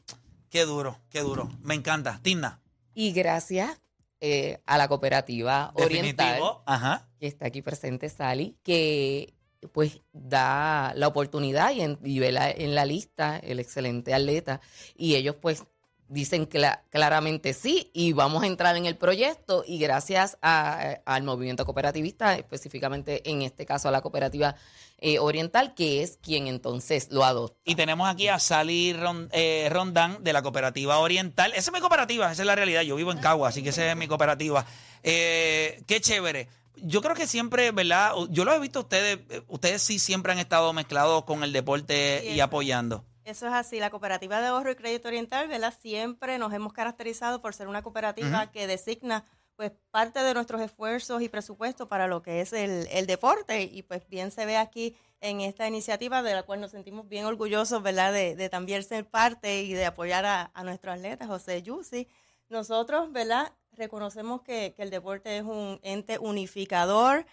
Qué 0.49 0.63
duro, 0.63 0.99
qué 1.09 1.19
duro. 1.19 1.49
Me 1.63 1.73
encanta. 1.73 2.21
Timna, 2.23 2.61
Y 2.93 3.11
gracias 3.11 3.81
eh, 4.27 4.59
a 4.65 4.77
la 4.77 4.87
cooperativa 4.87 5.71
oriental. 5.85 6.39
Ajá. 6.65 7.07
que 7.19 7.27
está 7.27 7.45
aquí 7.47 7.61
presente 7.61 8.09
Sally, 8.09 8.57
que 8.63 9.33
pues 9.71 10.01
da 10.13 10.93
la 10.95 11.07
oportunidad 11.07 11.71
y, 11.71 11.81
en, 11.81 11.99
y 12.03 12.19
ve 12.19 12.31
la- 12.31 12.51
en 12.51 12.75
la 12.75 12.85
lista 12.85 13.37
el 13.37 13.59
excelente 13.59 14.13
atleta 14.13 14.61
y 14.95 15.15
ellos 15.15 15.35
pues 15.41 15.63
dicen 16.07 16.47
cla- 16.47 16.81
claramente 16.91 17.53
sí 17.53 17.89
y 17.93 18.13
vamos 18.13 18.43
a 18.43 18.47
entrar 18.47 18.75
en 18.75 18.85
el 18.85 18.95
proyecto 18.95 19.63
y 19.65 19.79
gracias 19.79 20.37
a- 20.41 20.97
al 21.05 21.23
movimiento 21.23 21.65
cooperativista, 21.65 22.35
específicamente 22.35 23.29
en 23.29 23.41
este 23.41 23.65
caso 23.65 23.87
a 23.87 23.91
la 23.91 24.01
cooperativa 24.01 24.55
eh, 24.99 25.19
oriental, 25.19 25.73
que 25.75 26.01
es 26.03 26.17
quien 26.21 26.47
entonces 26.47 27.09
lo 27.11 27.25
adopta. 27.25 27.57
Y 27.65 27.75
tenemos 27.75 28.07
aquí 28.07 28.29
a 28.29 28.39
Sally 28.39 28.93
Ron- 28.93 29.29
eh, 29.33 29.67
Rondán 29.69 30.23
de 30.23 30.31
la 30.31 30.41
Cooperativa 30.41 30.99
Oriental. 30.99 31.51
Esa 31.51 31.69
es 31.69 31.73
mi 31.73 31.81
cooperativa, 31.81 32.31
esa 32.31 32.41
es 32.43 32.45
la 32.45 32.55
realidad. 32.55 32.81
Yo 32.83 32.95
vivo 32.95 33.11
en 33.11 33.17
Cagua, 33.17 33.49
así 33.49 33.61
que 33.61 33.69
esa 33.69 33.89
es 33.91 33.97
mi 33.97 34.07
cooperativa. 34.07 34.65
Eh, 35.03 35.83
qué 35.85 35.99
chévere. 35.99 36.47
Yo 36.77 37.01
creo 37.01 37.13
que 37.13 37.27
siempre, 37.27 37.71
¿verdad? 37.71 38.13
Yo 38.29 38.45
lo 38.45 38.53
he 38.53 38.59
visto 38.59 38.79
a 38.79 38.81
ustedes, 38.83 39.19
eh, 39.29 39.41
ustedes 39.49 39.81
sí 39.81 39.99
siempre 39.99 40.31
han 40.31 40.39
estado 40.39 40.71
mezclados 40.73 41.23
con 41.25 41.43
el 41.43 41.51
deporte 41.53 42.21
Sí, 42.23 42.29
y 42.31 42.39
apoyando. 42.39 43.03
Eso 43.25 43.47
es 43.47 43.53
así. 43.53 43.79
La 43.79 43.89
Cooperativa 43.89 44.39
de 44.39 44.47
Ahorro 44.47 44.69
y 44.69 44.75
Crédito 44.75 45.07
Oriental, 45.07 45.47
¿verdad? 45.47 45.73
Siempre 45.81 46.37
nos 46.37 46.53
hemos 46.53 46.73
caracterizado 46.73 47.41
por 47.41 47.55
ser 47.55 47.67
una 47.67 47.81
cooperativa 47.81 48.51
que 48.51 48.67
designa 48.67 49.25
pues 49.55 49.71
parte 49.89 50.19
de 50.19 50.33
nuestros 50.35 50.61
esfuerzos 50.61 51.23
y 51.23 51.29
presupuestos 51.29 51.87
para 51.87 52.07
lo 52.07 52.21
que 52.21 52.41
es 52.41 52.53
el, 52.53 52.87
el 52.91 53.07
deporte 53.07 53.63
y 53.63 53.81
pues 53.81 54.07
bien 54.07 54.29
se 54.29 54.45
ve 54.45 54.57
aquí 54.57 54.95
en 55.21 55.41
esta 55.41 55.67
iniciativa 55.67 56.21
de 56.21 56.33
la 56.33 56.43
cual 56.43 56.61
nos 56.61 56.71
sentimos 56.71 57.07
bien 57.07 57.25
orgullosos, 57.25 57.81
¿verdad? 57.81 58.13
De, 58.13 58.35
de 58.35 58.49
también 58.49 58.83
ser 58.83 59.09
parte 59.09 59.63
y 59.63 59.73
de 59.73 59.85
apoyar 59.85 60.25
a, 60.25 60.51
a 60.53 60.63
nuestro 60.63 60.91
atleta 60.91 61.25
José 61.25 61.63
Yusi. 61.63 62.07
Nosotros, 62.49 63.11
¿verdad? 63.11 63.53
Reconocemos 63.71 64.41
que, 64.43 64.73
que 64.75 64.83
el 64.83 64.91
deporte 64.91 65.37
es 65.37 65.43
un 65.43 65.79
ente 65.81 66.19
unificador 66.19 67.25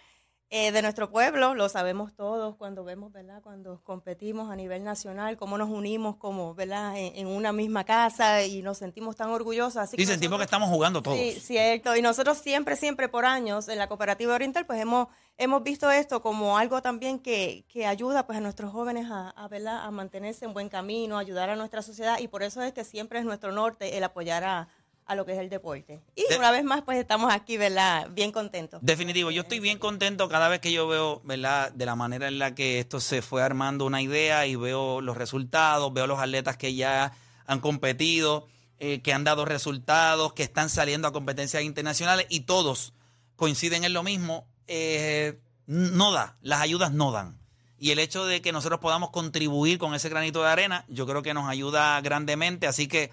eh, 0.55 0.71
de 0.71 0.83
nuestro 0.83 1.09
pueblo, 1.09 1.55
lo 1.55 1.67
sabemos 1.67 2.13
todos 2.15 2.55
cuando 2.57 2.83
vemos, 2.83 3.11
¿verdad? 3.11 3.41
Cuando 3.41 3.81
competimos 3.83 4.51
a 4.51 4.55
nivel 4.55 4.83
nacional, 4.83 5.35
cómo 5.35 5.57
nos 5.57 5.67
unimos 5.67 6.17
como, 6.17 6.53
¿verdad? 6.53 6.95
En, 6.95 7.15
en 7.15 7.25
una 7.25 7.51
misma 7.51 7.85
casa 7.85 8.43
y 8.45 8.61
nos 8.61 8.77
sentimos 8.77 9.15
tan 9.15 9.31
orgullosos. 9.31 9.77
Así 9.77 9.95
Y 9.99 10.05
sentimos 10.05 10.37
que 10.37 10.43
estamos 10.43 10.69
jugando 10.69 11.01
todos. 11.01 11.17
Sí, 11.17 11.31
cierto. 11.39 11.95
Y 11.95 12.03
nosotros 12.03 12.37
siempre, 12.37 12.75
siempre 12.75 13.09
por 13.09 13.25
años 13.25 13.67
en 13.67 13.79
la 13.79 13.87
Cooperativa 13.87 14.35
Oriental, 14.35 14.67
pues 14.67 14.79
hemos, 14.79 15.07
hemos 15.39 15.63
visto 15.63 15.89
esto 15.89 16.21
como 16.21 16.55
algo 16.55 16.83
también 16.83 17.17
que, 17.17 17.65
que 17.67 17.87
ayuda 17.87 18.27
pues 18.27 18.37
a 18.37 18.41
nuestros 18.41 18.71
jóvenes 18.71 19.07
a, 19.09 19.31
a, 19.31 19.47
¿verdad? 19.47 19.83
a 19.83 19.89
mantenerse 19.89 20.45
en 20.45 20.53
buen 20.53 20.69
camino, 20.69 21.17
ayudar 21.17 21.49
a 21.49 21.55
nuestra 21.55 21.81
sociedad. 21.81 22.19
Y 22.19 22.27
por 22.27 22.43
eso 22.43 22.61
es 22.61 22.73
que 22.73 22.83
siempre 22.83 23.17
es 23.17 23.25
nuestro 23.25 23.51
norte 23.53 23.97
el 23.97 24.03
apoyar 24.03 24.43
a, 24.43 24.67
a 25.05 25.15
lo 25.15 25.25
que 25.25 25.33
es 25.33 25.39
el 25.39 25.49
deporte. 25.49 26.01
Y 26.15 26.25
De- 26.29 26.37
una 26.37 26.51
vez 26.51 26.63
más, 26.63 26.81
pues 26.83 26.97
estamos 26.97 27.33
aquí, 27.33 27.57
¿verdad? 27.57 28.07
Bien 28.11 28.31
contentos. 28.31 28.79
Definitivo, 28.83 29.31
yo 29.31 29.41
estoy 29.41 29.59
bien 29.59 29.77
contento 29.79 30.29
cada 30.29 30.47
vez 30.49 30.59
que 30.59 30.71
yo 30.71 30.87
veo, 30.87 31.21
¿verdad? 31.23 31.71
De 31.73 31.85
la 31.85 31.95
manera 31.95 32.27
en 32.27 32.39
la 32.39 32.55
que 32.55 32.79
esto 32.79 32.99
se 32.99 33.21
fue 33.21 33.41
armando 33.43 33.85
una 33.85 34.01
idea 34.01 34.45
y 34.47 34.55
veo 34.55 35.01
los 35.01 35.17
resultados, 35.17 35.91
veo 35.93 36.07
los 36.07 36.19
atletas 36.19 36.57
que 36.57 36.73
ya 36.75 37.11
han 37.45 37.59
competido, 37.59 38.47
eh, 38.79 39.01
que 39.01 39.13
han 39.13 39.23
dado 39.23 39.45
resultados, 39.45 40.33
que 40.33 40.43
están 40.43 40.69
saliendo 40.69 41.07
a 41.07 41.13
competencias 41.13 41.63
internacionales 41.63 42.25
y 42.29 42.41
todos 42.41 42.93
coinciden 43.35 43.83
en 43.83 43.93
lo 43.93 44.03
mismo. 44.03 44.47
eh, 44.67 45.39
no 45.65 46.11
da, 46.13 46.37
las 46.41 46.61
ayudas 46.61 46.91
no 46.93 47.11
dan. 47.11 47.37
Y 47.77 47.91
el 47.91 47.99
hecho 47.99 48.25
de 48.25 48.41
que 48.41 48.51
nosotros 48.53 48.79
podamos 48.79 49.09
contribuir 49.09 49.77
con 49.77 49.93
ese 49.93 50.07
granito 50.07 50.41
de 50.41 50.49
arena, 50.49 50.85
yo 50.87 51.05
creo 51.05 51.21
que 51.21 51.33
nos 51.33 51.49
ayuda 51.49 51.99
grandemente. 52.01 52.65
Así 52.67 52.87
que 52.87 53.11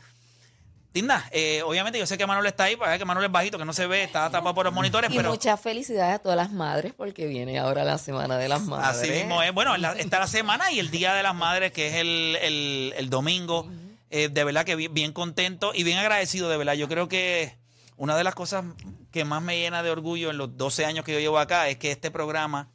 Tinda, 0.93 1.29
eh, 1.31 1.63
obviamente 1.63 1.99
yo 2.01 2.07
sé 2.07 2.19
que 2.19 2.27
Manuel 2.27 2.47
está 2.47 2.65
ahí, 2.65 2.75
porque 2.75 2.99
que 2.99 3.05
Manuel 3.05 3.27
es 3.27 3.33
bajito, 3.33 3.59
que 3.59 3.65
no 3.65 3.73
se 3.73 3.87
ve, 3.87 4.03
está 4.03 4.29
tapado 4.31 4.55
por 4.55 4.65
los 4.65 4.75
monitores, 4.75 5.09
Y 5.13 5.17
pero 5.17 5.31
muchas 5.31 5.61
felicidades 5.61 6.17
a 6.17 6.19
todas 6.19 6.37
las 6.37 6.51
madres 6.51 6.93
porque 6.97 7.27
viene 7.27 7.59
ahora 7.61 7.85
la 7.85 7.97
Semana 7.99 8.37
de 8.39 8.49
las 8.49 8.63
Madres. 8.63 9.01
así 9.03 9.11
mismo 9.13 9.41
es. 9.43 9.53
Bueno, 9.55 9.77
la- 9.77 9.93
está 9.93 10.19
la 10.19 10.27
semana 10.27 10.73
y 10.73 10.81
el 10.81 10.91
Día 10.91 11.15
de 11.15 11.23
las 11.23 11.35
Madres, 11.35 11.71
que 11.73 11.87
es 11.89 11.95
el, 11.95 12.37
el- 12.43 12.95
el 12.97 13.09
domingo. 13.09 13.69
Eh, 14.11 14.29
de 14.29 14.43
verdad 14.43 14.65
que 14.65 14.75
bien, 14.75 14.93
bien 14.93 15.13
contento 15.13 15.71
y 15.73 15.85
bien 15.85 15.99
agradecido, 15.99 16.49
de 16.49 16.57
verdad. 16.57 16.73
Yo 16.75 16.89
creo 16.89 17.07
que 17.09 17.55
una 17.97 18.17
de 18.17 18.25
las 18.25 18.35
cosas 18.35 18.65
que 19.13 19.25
más 19.25 19.41
me 19.43 19.59
llena 19.61 19.85
de 19.85 19.91
orgullo 19.93 20.31
en 20.31 20.39
los 20.39 20.57
12 20.57 20.85
años 20.87 21.05
que 21.05 21.13
yo 21.13 21.21
llevo 21.21 21.39
acá 21.39 21.69
es 21.69 21.77
que 21.77 21.93
este 21.93 22.11
programa 22.11 22.69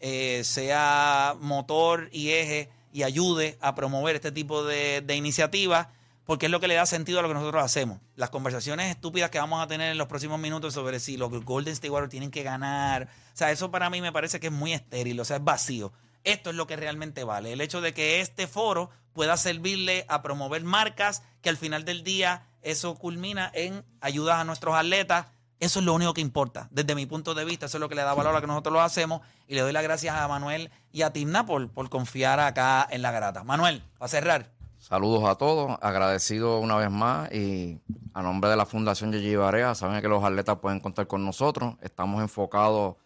eh, 0.00 0.42
sea 0.44 1.34
motor 1.40 2.10
y 2.12 2.30
eje 2.32 2.68
y 2.92 3.04
ayude 3.04 3.56
a 3.62 3.74
promover 3.74 4.16
este 4.16 4.30
tipo 4.32 4.62
de, 4.64 5.00
de 5.00 5.16
iniciativas, 5.16 5.86
porque 6.32 6.46
es 6.46 6.50
lo 6.50 6.60
que 6.60 6.68
le 6.68 6.76
da 6.76 6.86
sentido 6.86 7.18
a 7.18 7.22
lo 7.22 7.28
que 7.28 7.34
nosotros 7.34 7.62
hacemos. 7.62 7.98
Las 8.16 8.30
conversaciones 8.30 8.88
estúpidas 8.88 9.28
que 9.28 9.38
vamos 9.38 9.62
a 9.62 9.66
tener 9.66 9.92
en 9.92 9.98
los 9.98 10.06
próximos 10.06 10.38
minutos 10.38 10.72
sobre 10.72 10.98
si 10.98 11.18
los 11.18 11.30
Golden 11.44 11.74
State 11.74 11.90
Warriors 11.90 12.10
tienen 12.10 12.30
que 12.30 12.42
ganar, 12.42 13.02
o 13.02 13.36
sea, 13.36 13.50
eso 13.50 13.70
para 13.70 13.90
mí 13.90 14.00
me 14.00 14.12
parece 14.12 14.40
que 14.40 14.46
es 14.46 14.52
muy 14.52 14.72
estéril, 14.72 15.20
o 15.20 15.26
sea, 15.26 15.36
es 15.36 15.44
vacío. 15.44 15.92
Esto 16.24 16.48
es 16.48 16.56
lo 16.56 16.66
que 16.66 16.76
realmente 16.76 17.22
vale. 17.24 17.52
El 17.52 17.60
hecho 17.60 17.82
de 17.82 17.92
que 17.92 18.22
este 18.22 18.46
foro 18.46 18.88
pueda 19.12 19.36
servirle 19.36 20.06
a 20.08 20.22
promover 20.22 20.64
marcas, 20.64 21.22
que 21.42 21.50
al 21.50 21.58
final 21.58 21.84
del 21.84 22.02
día 22.02 22.46
eso 22.62 22.94
culmina 22.94 23.50
en 23.52 23.84
ayudas 24.00 24.36
a 24.36 24.44
nuestros 24.44 24.74
atletas. 24.74 25.26
Eso 25.60 25.80
es 25.80 25.84
lo 25.84 25.92
único 25.92 26.14
que 26.14 26.22
importa. 26.22 26.66
Desde 26.70 26.94
mi 26.94 27.04
punto 27.04 27.34
de 27.34 27.44
vista, 27.44 27.66
eso 27.66 27.76
es 27.76 27.80
lo 27.82 27.90
que 27.90 27.94
le 27.94 28.04
da 28.04 28.14
valor 28.14 28.34
a 28.34 28.40
que 28.40 28.46
nosotros 28.46 28.72
lo 28.72 28.80
hacemos. 28.80 29.20
Y 29.48 29.54
le 29.54 29.60
doy 29.60 29.74
las 29.74 29.82
gracias 29.82 30.16
a 30.16 30.26
Manuel 30.28 30.70
y 30.92 31.02
a 31.02 31.12
Timna 31.12 31.44
por, 31.44 31.70
por 31.70 31.90
confiar 31.90 32.40
acá 32.40 32.88
en 32.90 33.02
la 33.02 33.10
garata. 33.10 33.44
Manuel, 33.44 33.82
para 33.98 34.08
cerrar. 34.08 34.61
Saludos 34.82 35.22
a 35.28 35.36
todos, 35.36 35.78
agradecido 35.80 36.58
una 36.58 36.74
vez 36.74 36.90
más 36.90 37.32
y 37.32 37.78
a 38.14 38.20
nombre 38.20 38.50
de 38.50 38.56
la 38.56 38.66
Fundación 38.66 39.12
Gigi 39.12 39.36
Barea, 39.36 39.76
saben 39.76 40.02
que 40.02 40.08
los 40.08 40.24
atletas 40.24 40.58
pueden 40.58 40.80
contar 40.80 41.06
con 41.06 41.24
nosotros, 41.24 41.76
estamos 41.82 42.20
enfocados 42.20 42.96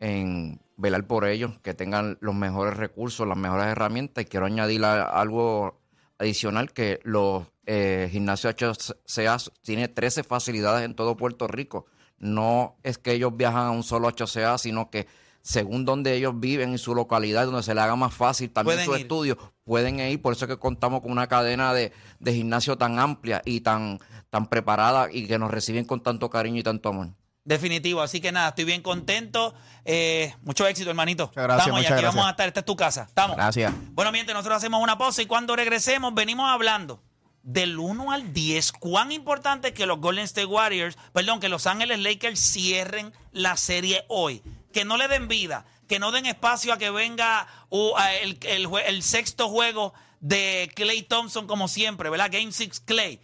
en 0.00 0.60
velar 0.76 1.06
por 1.06 1.24
ellos, 1.26 1.58
que 1.62 1.72
tengan 1.72 2.18
los 2.20 2.34
mejores 2.34 2.76
recursos, 2.76 3.26
las 3.26 3.38
mejores 3.38 3.68
herramientas 3.68 4.22
y 4.22 4.26
quiero 4.26 4.44
añadir 4.44 4.84
algo 4.84 5.80
adicional 6.18 6.74
que 6.74 7.00
los 7.04 7.46
eh, 7.64 8.10
gimnasios 8.12 8.54
HCA 8.54 9.38
tiene 9.62 9.88
13 9.88 10.24
facilidades 10.24 10.84
en 10.84 10.94
todo 10.94 11.16
Puerto 11.16 11.48
Rico. 11.48 11.86
No 12.18 12.76
es 12.82 12.98
que 12.98 13.12
ellos 13.12 13.34
viajan 13.34 13.68
a 13.68 13.70
un 13.70 13.82
solo 13.82 14.10
HCA, 14.10 14.58
sino 14.58 14.90
que 14.90 15.06
según 15.44 15.84
donde 15.84 16.14
ellos 16.14 16.32
viven 16.40 16.72
y 16.72 16.78
su 16.78 16.94
localidad, 16.94 17.44
donde 17.44 17.62
se 17.62 17.74
le 17.74 17.80
haga 17.82 17.96
más 17.96 18.14
fácil 18.14 18.50
también 18.50 18.78
Pueden 18.78 18.86
su 18.86 18.94
ir. 18.96 19.02
estudio, 19.02 19.38
pueden 19.62 20.00
ir. 20.00 20.22
Por 20.22 20.32
eso 20.32 20.46
es 20.46 20.50
que 20.50 20.56
contamos 20.58 21.02
con 21.02 21.12
una 21.12 21.26
cadena 21.26 21.74
de, 21.74 21.92
de 22.18 22.32
gimnasio 22.32 22.78
tan 22.78 22.98
amplia 22.98 23.42
y 23.44 23.60
tan, 23.60 24.00
tan 24.30 24.46
preparada 24.48 25.08
y 25.12 25.26
que 25.26 25.38
nos 25.38 25.50
reciben 25.50 25.84
con 25.84 26.02
tanto 26.02 26.30
cariño 26.30 26.60
y 26.60 26.62
tanto 26.62 26.88
amor. 26.88 27.08
Definitivo. 27.44 28.00
Así 28.00 28.22
que 28.22 28.32
nada, 28.32 28.48
estoy 28.48 28.64
bien 28.64 28.80
contento. 28.80 29.54
Eh, 29.84 30.34
mucho 30.44 30.66
éxito, 30.66 30.88
hermanito. 30.88 31.26
Muchas 31.26 31.44
gracias, 31.44 31.58
Estamos 31.66 31.78
y 31.78 31.82
muchas 31.82 31.92
aquí 31.92 32.00
gracias. 32.00 32.14
vamos 32.14 32.26
a 32.26 32.30
estar. 32.30 32.48
Esta 32.48 32.60
es 32.60 32.66
tu 32.66 32.76
casa. 32.76 33.02
Estamos. 33.02 33.36
Gracias. 33.36 33.72
Bueno, 33.92 34.12
mi 34.12 34.18
gente, 34.18 34.32
nosotros 34.32 34.56
hacemos 34.56 34.82
una 34.82 34.96
pausa 34.96 35.20
y 35.20 35.26
cuando 35.26 35.54
regresemos 35.54 36.14
venimos 36.14 36.48
hablando 36.50 37.02
del 37.42 37.78
1 37.78 38.12
al 38.12 38.32
10. 38.32 38.72
Cuán 38.72 39.12
importante 39.12 39.68
es 39.68 39.74
que 39.74 39.84
los 39.84 40.00
Golden 40.00 40.24
State 40.24 40.46
Warriors, 40.46 40.96
perdón, 41.12 41.38
que 41.38 41.50
los 41.50 41.66
Ángeles 41.66 41.98
Lakers 41.98 42.40
cierren 42.40 43.12
la 43.32 43.58
serie 43.58 44.06
hoy. 44.08 44.40
Que 44.74 44.84
no 44.84 44.98
le 44.98 45.08
den 45.08 45.26
vida, 45.26 45.64
que 45.88 45.98
no 45.98 46.12
den 46.12 46.26
espacio 46.26 46.74
a 46.74 46.78
que 46.78 46.90
venga 46.90 47.46
uh, 47.70 47.92
el, 48.20 48.38
el 48.86 49.02
sexto 49.02 49.48
juego 49.48 49.94
de 50.20 50.70
Clay 50.74 51.02
Thompson 51.02 51.46
como 51.46 51.68
siempre, 51.68 52.10
¿verdad? 52.10 52.28
Game 52.30 52.52
6 52.52 52.80
Clay. 52.80 53.20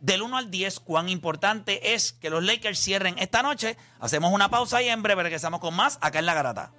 Del 0.00 0.20
1 0.20 0.36
al 0.36 0.50
10, 0.50 0.80
cuán 0.80 1.08
importante 1.08 1.94
es 1.94 2.12
que 2.12 2.28
los 2.28 2.44
Lakers 2.44 2.78
cierren 2.78 3.18
esta 3.18 3.42
noche. 3.42 3.76
Hacemos 4.00 4.32
una 4.32 4.50
pausa 4.50 4.82
y 4.82 4.88
en 4.88 5.02
breve 5.02 5.22
regresamos 5.22 5.60
con 5.60 5.74
más 5.74 5.98
acá 6.02 6.18
en 6.18 6.26
La 6.26 6.34
Garata. 6.34 6.72